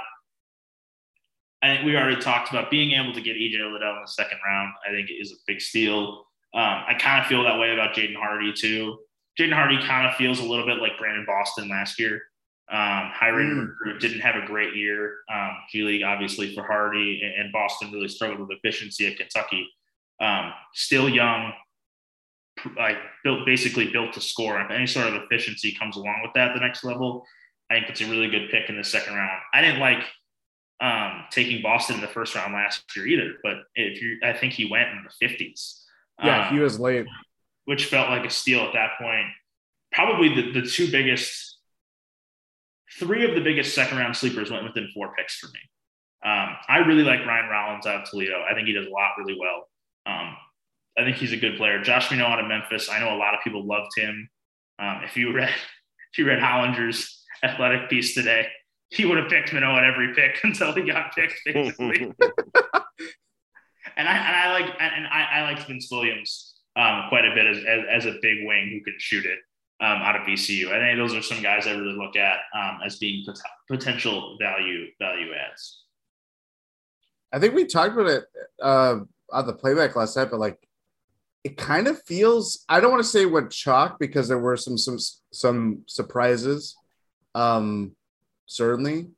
[1.63, 4.39] I think we already talked about being able to get EJ Liddell in the second
[4.45, 4.73] round.
[4.87, 6.27] I think is a big steal.
[6.55, 8.99] Um, I kind of feel that way about Jaden Hardy too.
[9.39, 12.21] Jaden Hardy kind of feels a little bit like Brandon Boston last year.
[12.71, 13.69] Um, high rated Mm.
[13.69, 15.19] recruit, didn't have a great year.
[15.33, 19.69] Um, G League obviously for Hardy, and, and Boston really struggled with efficiency at Kentucky.
[20.21, 21.53] Um, still young,
[22.77, 24.61] like built basically built to score.
[24.61, 27.27] If any sort of efficiency comes along with that, the next level,
[27.73, 29.41] I think it's a really good pick in the second round.
[29.55, 30.05] I didn't like
[30.81, 34.53] um, taking Boston in the first round last year either, but if you, I think
[34.53, 35.83] he went in the fifties.
[36.23, 37.07] Yeah, he was late.
[37.65, 39.27] which felt like a steal at that point.
[39.91, 41.59] Probably the, the two biggest,
[42.99, 45.61] three of the biggest second round sleepers went within four picks for me.
[46.25, 48.45] Um, I really like Ryan Rollins out of Toledo.
[48.49, 49.69] I think he does a lot really well.
[50.07, 50.37] Um,
[50.99, 51.83] I think he's a good player.
[51.83, 52.91] Josh Minott out of Memphis.
[52.91, 54.29] I know a lot of people loved him.
[54.79, 55.49] Um, if you read
[56.13, 58.47] if you read Hollinger's athletic piece today,
[58.91, 62.03] he would have picked Minott at every pick until he got picked, basically.
[63.97, 67.47] and I and I like and I, I like Vince Williams um, quite a bit
[67.47, 69.39] as, as, as a big wing who can shoot it
[69.81, 70.69] um, out of VCU.
[70.69, 74.37] I think those are some guys I really look at um, as being pot- potential
[74.41, 75.85] value value adds.
[77.33, 78.25] I think we talked about it
[78.63, 79.01] uh,
[79.33, 80.59] on the playback last night, but like
[81.45, 82.65] it kind of feels.
[82.69, 84.99] I don't want to say went chalk because there were some some
[85.33, 86.77] some surprises,
[87.35, 87.93] um,
[88.47, 89.09] certainly,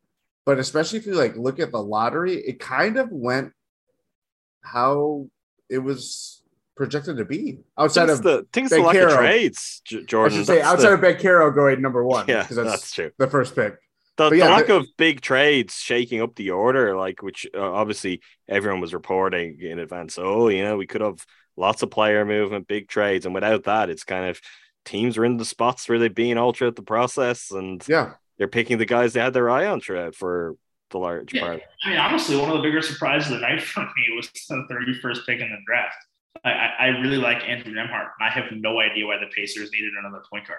[0.44, 3.52] but especially if you like look at the lottery, it kind of went
[4.62, 5.26] how
[5.68, 6.42] it was
[6.76, 10.38] projected to be outside Things of the things the lack trades, J- I Jordan.
[10.38, 12.26] should say That's outside the- of Banchero going number one.
[12.28, 13.10] Yeah, because that's true.
[13.18, 13.76] The first pick.
[14.16, 17.60] the, yeah, the lack the- of big trades shaking up the order, like which uh,
[17.72, 20.18] obviously everyone was reporting in advance.
[20.20, 21.24] Oh, you know, we could have
[21.56, 24.40] lots of player movement, big trades, and without that, it's kind of
[24.84, 28.48] teams are in the spots where they've been all throughout the process, and Yeah, they're
[28.48, 30.56] picking the guys they had their eye on throughout for
[30.90, 31.40] the large Yeah.
[31.40, 31.62] part.
[31.84, 34.66] I mean, honestly, one of the bigger surprises of the night for me was the
[34.70, 35.96] 31st pick in the draft.
[36.44, 38.08] I, I, I really like Andrew Nembhard.
[38.20, 40.58] I have no idea why the Pacers needed another point guard.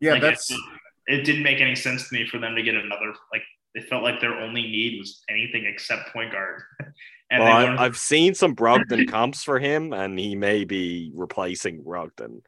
[0.00, 0.60] yeah, Like, that's it,
[1.06, 3.42] it didn't make any sense to me for them to get another like
[3.74, 6.62] it felt like their only need was anything except point guard.
[7.30, 10.64] and Well, they I, wanted- I've seen some Brogdon comps for him, and he may
[10.64, 12.42] be replacing Brogdon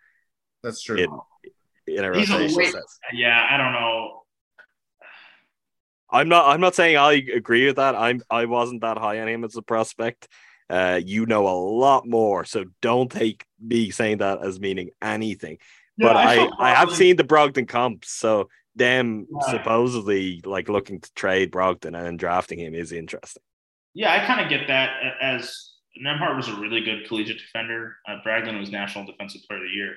[0.62, 0.96] that's true.
[0.96, 2.98] in, in a He's a rotation wait- sense.
[3.12, 4.22] yeah, I don't know.
[6.10, 6.46] I'm not.
[6.46, 7.94] I'm not saying I agree with that.
[7.94, 8.22] I'm.
[8.30, 10.28] I wasn't that high on him as a prospect.
[10.68, 15.58] Uh, you know a lot more, so don't take me saying that as meaning anything.
[15.96, 19.50] Yeah, but I, felt I, have seen the Brogdon comps, so them Yeah.
[19.52, 23.42] supposedly like looking to trade Brogdon and then drafting him is interesting.
[23.94, 24.90] Yeah, I kind of get that
[25.22, 25.72] as
[26.04, 27.96] Nembhard was a really good collegiate defender.
[28.06, 29.94] Uh, Brogdon was National Defensive Player of the Year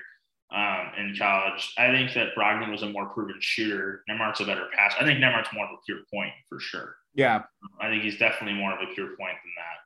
[0.52, 1.72] um, in college.
[1.78, 4.02] I think that Brogdon was a more proven shooter.
[4.08, 4.98] Nembhard's a better passer.
[5.00, 6.96] I think Nembhard's more of a pure point for sure.
[7.14, 7.42] Yeah,
[7.80, 9.76] I think he's definitely more of a pure point than that.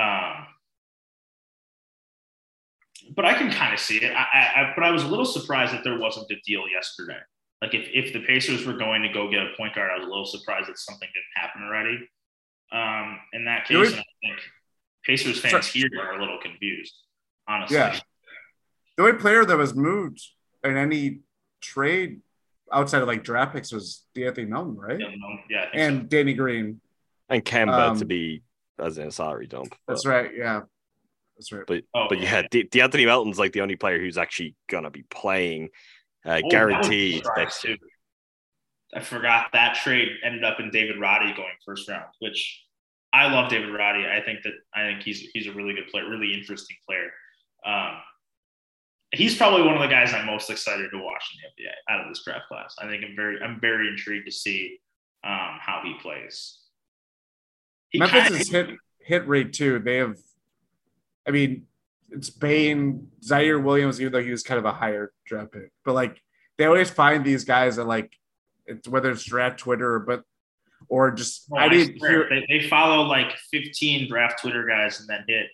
[0.00, 0.46] Um,
[3.14, 4.12] but I can kind of see it.
[4.12, 7.18] I, I, I, but I was a little surprised that there wasn't a deal yesterday.
[7.62, 10.06] Like if, if the Pacers were going to go get a point guard, I was
[10.06, 12.08] a little surprised that something didn't happen already.
[12.72, 14.40] Um, in that case, and I think
[15.04, 16.94] Pacers fans here are a little confused,
[17.48, 17.76] honestly.
[17.76, 17.98] Yeah.
[19.00, 20.20] The only player that was moved
[20.62, 21.20] in any
[21.62, 22.20] trade
[22.72, 25.00] outside of like draft picks was D'Anthony Melton, right?
[25.00, 26.80] Yeah, no, yeah, I think And Danny Green.
[27.30, 28.42] And Kemba Um, to be
[28.78, 29.74] as in a salary dump.
[29.88, 30.30] That's right.
[30.36, 30.62] Yeah,
[31.36, 31.64] that's right.
[31.66, 35.04] But Oh, but yeah, D- D'Anthony Melton's like the only player who's actually gonna be
[35.10, 35.70] playing,
[36.26, 37.76] uh, Oh, guaranteed a next year.
[37.76, 37.86] too.
[38.94, 42.64] I forgot that trade ended up in David Roddy going first round, which
[43.12, 44.04] I love David Roddy.
[44.06, 47.10] I think that I think he's he's a really good player, really interesting player.
[47.64, 47.96] Um,
[49.12, 52.00] he's probably one of the guys I'm most excited to watch in the NBA out
[52.04, 52.76] of this draft class.
[52.80, 54.78] I think I'm very I'm very intrigued to see
[55.24, 56.58] um, how he plays.
[57.90, 59.78] He Memphis' kinda- hit hit rate too.
[59.80, 60.16] They have,
[61.26, 61.66] I mean,
[62.10, 65.94] it's Bane, Ziaire Williams, even though he was kind of a higher draft pick, but
[65.94, 66.20] like
[66.58, 68.12] they always find these guys that like,
[68.66, 70.22] it's whether it's draft Twitter, but
[70.88, 72.28] or just Oh, I didn't hear.
[72.28, 75.46] They, they follow like 15 draft Twitter guys and then hit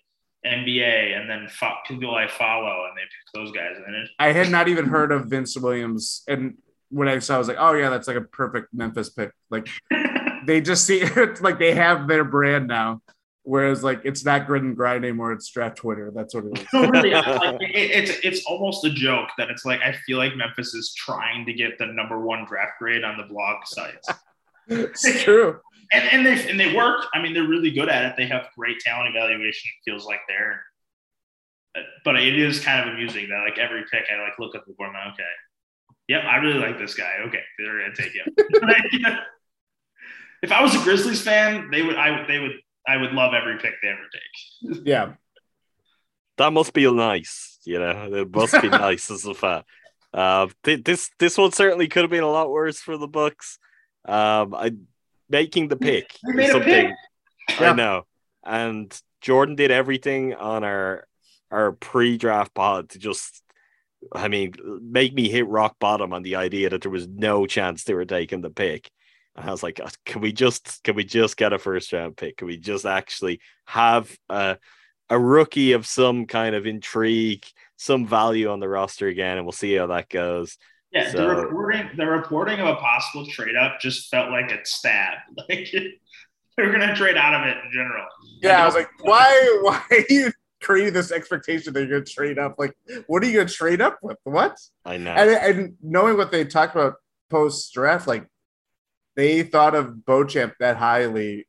[0.47, 4.31] NBA and then fo- people I follow and they pick those guys and it, I
[4.31, 6.55] had not even heard of Vince Williams, and
[6.89, 9.31] when I saw, I was like, oh yeah, that's like a perfect Memphis pick.
[9.49, 9.67] Like
[10.45, 13.01] they just see it's like they have their brand now.
[13.43, 16.11] Whereas like it's not grit and grind anymore, it's draft Twitter.
[16.13, 16.65] That's what it is.
[16.73, 20.35] No, really, like, it, it's it's almost a joke that it's like I feel like
[20.35, 24.09] Memphis is trying to get the number one draft grade on the blog sites,
[24.67, 25.61] it's true.
[25.91, 27.05] And and they and they work.
[27.13, 28.13] I mean, they're really good at it.
[28.17, 29.69] They have great talent evaluation.
[29.69, 30.63] It feels like they're,
[32.03, 34.73] but it is kind of amusing that like every pick I like look at the
[34.73, 34.89] board.
[34.89, 35.23] I'm like, okay,
[36.07, 37.17] yep, I really like this guy.
[37.27, 38.33] Okay, they're gonna take him.
[40.43, 42.53] if I was a Grizzlies fan, they would I would they would
[42.87, 44.81] I would love every pick they ever take.
[44.85, 45.13] Yeah.
[46.37, 48.13] That must be nice, you know.
[48.13, 49.63] It must be nice as a fan.
[50.13, 53.57] Uh, th- this this one certainly could have been a lot worse for the Bucks.
[54.05, 54.71] Um, I
[55.29, 56.95] making the pick They is made a something
[57.47, 57.61] pick.
[57.61, 58.05] I know,
[58.45, 61.07] and Jordan did everything on our
[61.49, 63.41] our pre-draft pod to just,
[64.11, 67.83] I mean, make me hit rock bottom on the idea that there was no chance
[67.83, 68.91] they were taking the pick.
[69.35, 72.17] And I was like, "Uh, can we just can we just get a first round
[72.17, 72.37] pick?
[72.37, 74.57] Can we just actually have a
[75.09, 77.45] a rookie of some kind of intrigue,
[77.77, 80.57] some value on the roster again, and we'll see how that goes.
[80.91, 84.65] Yeah, So- the reporting the reporting of a possible trade up just felt like a
[84.65, 85.17] stab.
[85.49, 88.05] Like they were gonna trade out of it in general.
[88.41, 90.31] Yeah, I was like, why why are you
[90.61, 92.55] creating this expectation that you're gonna trade up?
[92.57, 92.73] Like,
[93.05, 94.17] what are you gonna trade up with?
[94.23, 94.57] What?
[94.85, 95.11] I know.
[95.11, 96.95] And, and knowing what they talked about
[97.29, 98.25] post draft, like
[99.15, 101.47] they thought of Beauchamp that highly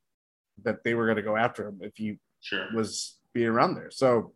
[0.64, 2.66] that they were gonna go after him if he Sure.
[2.74, 3.90] was being around there.
[3.90, 4.34] So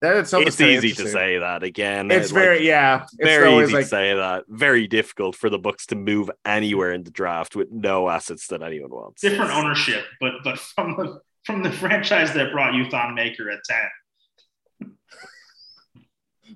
[0.00, 2.10] that itself it's is easy to say that again.
[2.10, 3.02] It's eh, like, very yeah.
[3.04, 4.44] It's very easy like to say that.
[4.48, 8.62] Very difficult for the Bucks to move anywhere in the draft with no assets that
[8.62, 9.20] anyone wants.
[9.20, 13.60] Different ownership, but but from the from the franchise that brought you Thon Maker at
[14.80, 14.96] 10.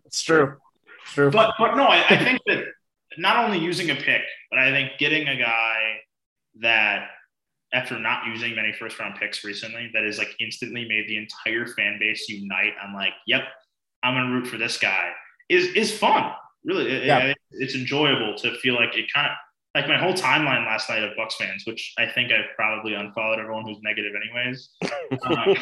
[0.05, 0.57] it's true.
[1.03, 1.31] It's true.
[1.31, 2.65] But but no, I, I think that
[3.19, 6.01] not only using a pick, but I think getting a guy
[6.61, 7.09] that
[7.75, 11.67] after not using many first round picks recently, that is like instantly made the entire
[11.67, 12.73] fan base unite.
[12.83, 13.43] I'm like, yep,
[14.03, 15.11] I'm gonna root for this guy.
[15.49, 16.33] Is is fun.
[16.65, 17.19] Really, Yeah.
[17.19, 19.33] it- it's enjoyable to feel like it kind of
[19.75, 23.39] like my whole timeline last night of Bucks fans, which I think I've probably unfollowed
[23.41, 24.71] everyone who's negative anyways.
[25.27, 25.57] Um,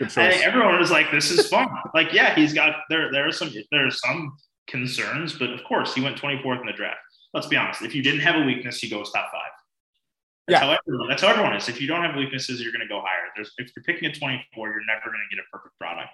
[0.16, 3.12] everyone was like, "This is fun." like, yeah, he's got there.
[3.12, 4.36] There are some there are some
[4.66, 6.98] concerns, but of course, he went 24th in the draft.
[7.34, 7.82] Let's be honest.
[7.82, 9.50] If you didn't have a weakness, he goes top five.
[10.48, 10.66] That's Yeah.
[10.66, 11.08] how everyone.
[11.08, 11.68] That's how everyone is.
[11.68, 13.30] If you don't have weaknesses, you're going to go higher.
[13.36, 16.08] There's if you're picking a 24, you're never going to get a perfect product.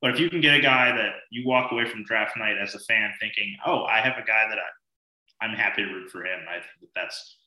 [0.00, 2.74] But if you can get a guy that you walk away from draft night as
[2.74, 6.24] a fan thinking, "Oh, I have a guy that I, I'm happy to root for
[6.24, 7.38] him," I think that that's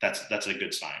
[0.00, 1.00] that's that's a good sign.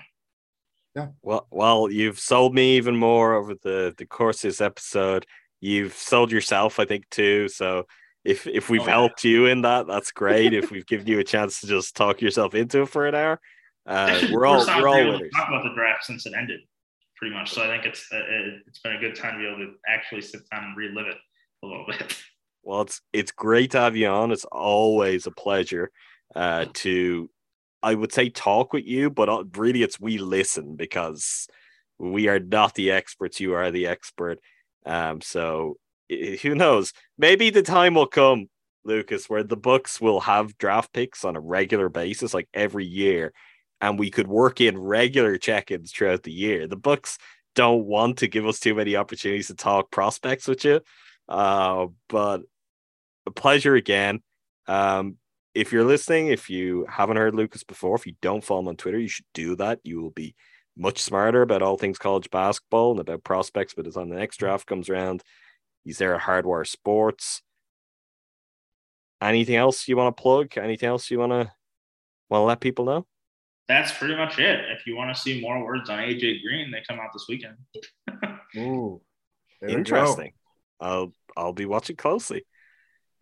[0.94, 1.08] Yeah.
[1.22, 5.26] Well, well, you've sold me even more over the the course of this episode.
[5.60, 7.48] You've sold yourself, I think, too.
[7.48, 7.86] So
[8.24, 8.90] if if we've Oh, yeah.
[8.92, 10.52] helped you in that, that's great.
[10.54, 13.40] if we've given you a chance to just talk yourself into it for an hour,
[13.86, 15.32] uh, This is the we're all we're all able to winners.
[15.34, 16.60] Talk about the draft since it ended,
[17.16, 17.50] pretty much.
[17.50, 19.72] So I think it's uh, it- it's been a good time to be able to
[19.88, 21.16] actually sit down and relive it
[21.62, 22.16] a little bit.
[22.62, 24.32] Well, it's it's great to have you on.
[24.32, 25.90] It's always a pleasure
[26.34, 27.30] uh, to,
[27.82, 31.46] I would say, talk with you, but uh, really, it's we listen because
[31.98, 33.40] we are not the experts.
[33.40, 34.38] You are the expert.
[34.84, 35.76] Um, so
[36.10, 36.92] who knows?
[37.18, 38.48] Maybe the time will come,
[38.84, 43.32] Lukas, where the Bucks will have draft picks on a regular basis, like every year,
[43.80, 46.66] and we could work in regular check-ins throughout the year.
[46.66, 47.18] The Bucks
[47.54, 50.80] don't want to give us too many opportunities to talk prospects with you.
[51.28, 52.42] Uh, but
[53.26, 54.22] a pleasure again.
[54.66, 55.16] Um,
[55.54, 58.76] if you're listening, if you haven't heard Lukas before, if you don't follow him on
[58.76, 59.80] Twitter, you should do that.
[59.84, 60.34] You will be
[60.76, 63.72] much smarter about all things college basketball and about prospects.
[63.74, 65.22] But as on the next draft comes around,
[65.82, 67.42] he's there at Hardwire Sports.
[69.22, 70.58] anything else you want to plug?
[70.58, 71.50] Anything else you want to
[72.28, 73.06] want to let people know?
[73.68, 74.60] That's pretty much it.
[74.70, 77.56] If you want to see more words on AJ Green, they come out this weekend.
[78.56, 79.00] Ooh,
[79.60, 79.74] there we.
[79.76, 80.32] Interesting.
[80.80, 82.44] I'll I'll be watching closely.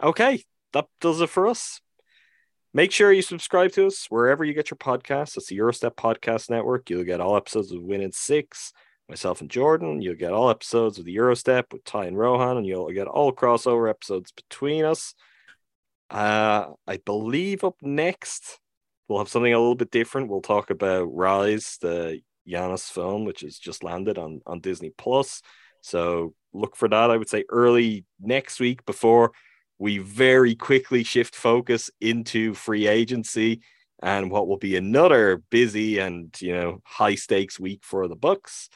[0.02, 1.80] Okay, that does it for us.
[2.74, 5.36] Make sure you subscribe to us wherever you get your podcasts.
[5.36, 6.90] It's the Gyro Step Podcast Network.
[6.90, 8.72] You'll get all episodes of Win in Six,
[9.08, 10.02] myself and Jordan.
[10.02, 13.06] You'll get all episodes of the Gyro Step with Ti and Rohan, and you'll get
[13.06, 15.14] all crossover episodes between us.
[16.10, 18.58] Uh, I believe up next
[19.08, 20.28] we'll have something a little bit different.
[20.28, 25.42] We'll talk about Rise, the Giannis film, which has just landed on on Disney Plus.
[25.80, 27.10] So look for that.
[27.10, 29.32] I would say early next week before
[29.78, 33.60] we very quickly shift focus into free agency
[34.02, 38.68] and what will be another busy and you know high stakes week for the Bucks.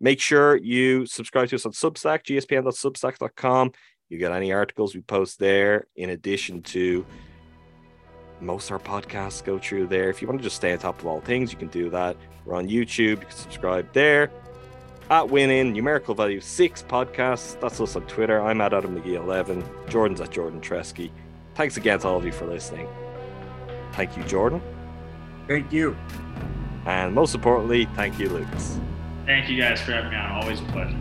[0.00, 3.72] Make sure you subscribe to us on Substack, gspn.substack.com.
[4.08, 7.04] You get any articles we post there, in addition to
[8.40, 10.10] most of our podcasts go through there.
[10.10, 12.16] If you want to just stay on top of all things, you can do that.
[12.44, 14.30] We're on YouTube, you can subscribe there.
[15.10, 17.60] At Winning, Numerical Value 6 Podcasts.
[17.60, 18.40] That's us on Twitter.
[18.40, 19.88] I'm at Adam McGee11.
[19.88, 21.10] Jordan's at Jordan Treske.
[21.54, 22.88] Thanks again to all of you for listening.
[23.92, 24.62] Thank you, Jordan.
[25.48, 25.96] Thank you.
[26.86, 28.78] And most importantly, thank you, Lukas.
[29.26, 30.30] Thank you guys for having me on.
[30.42, 30.96] Always a pleasure.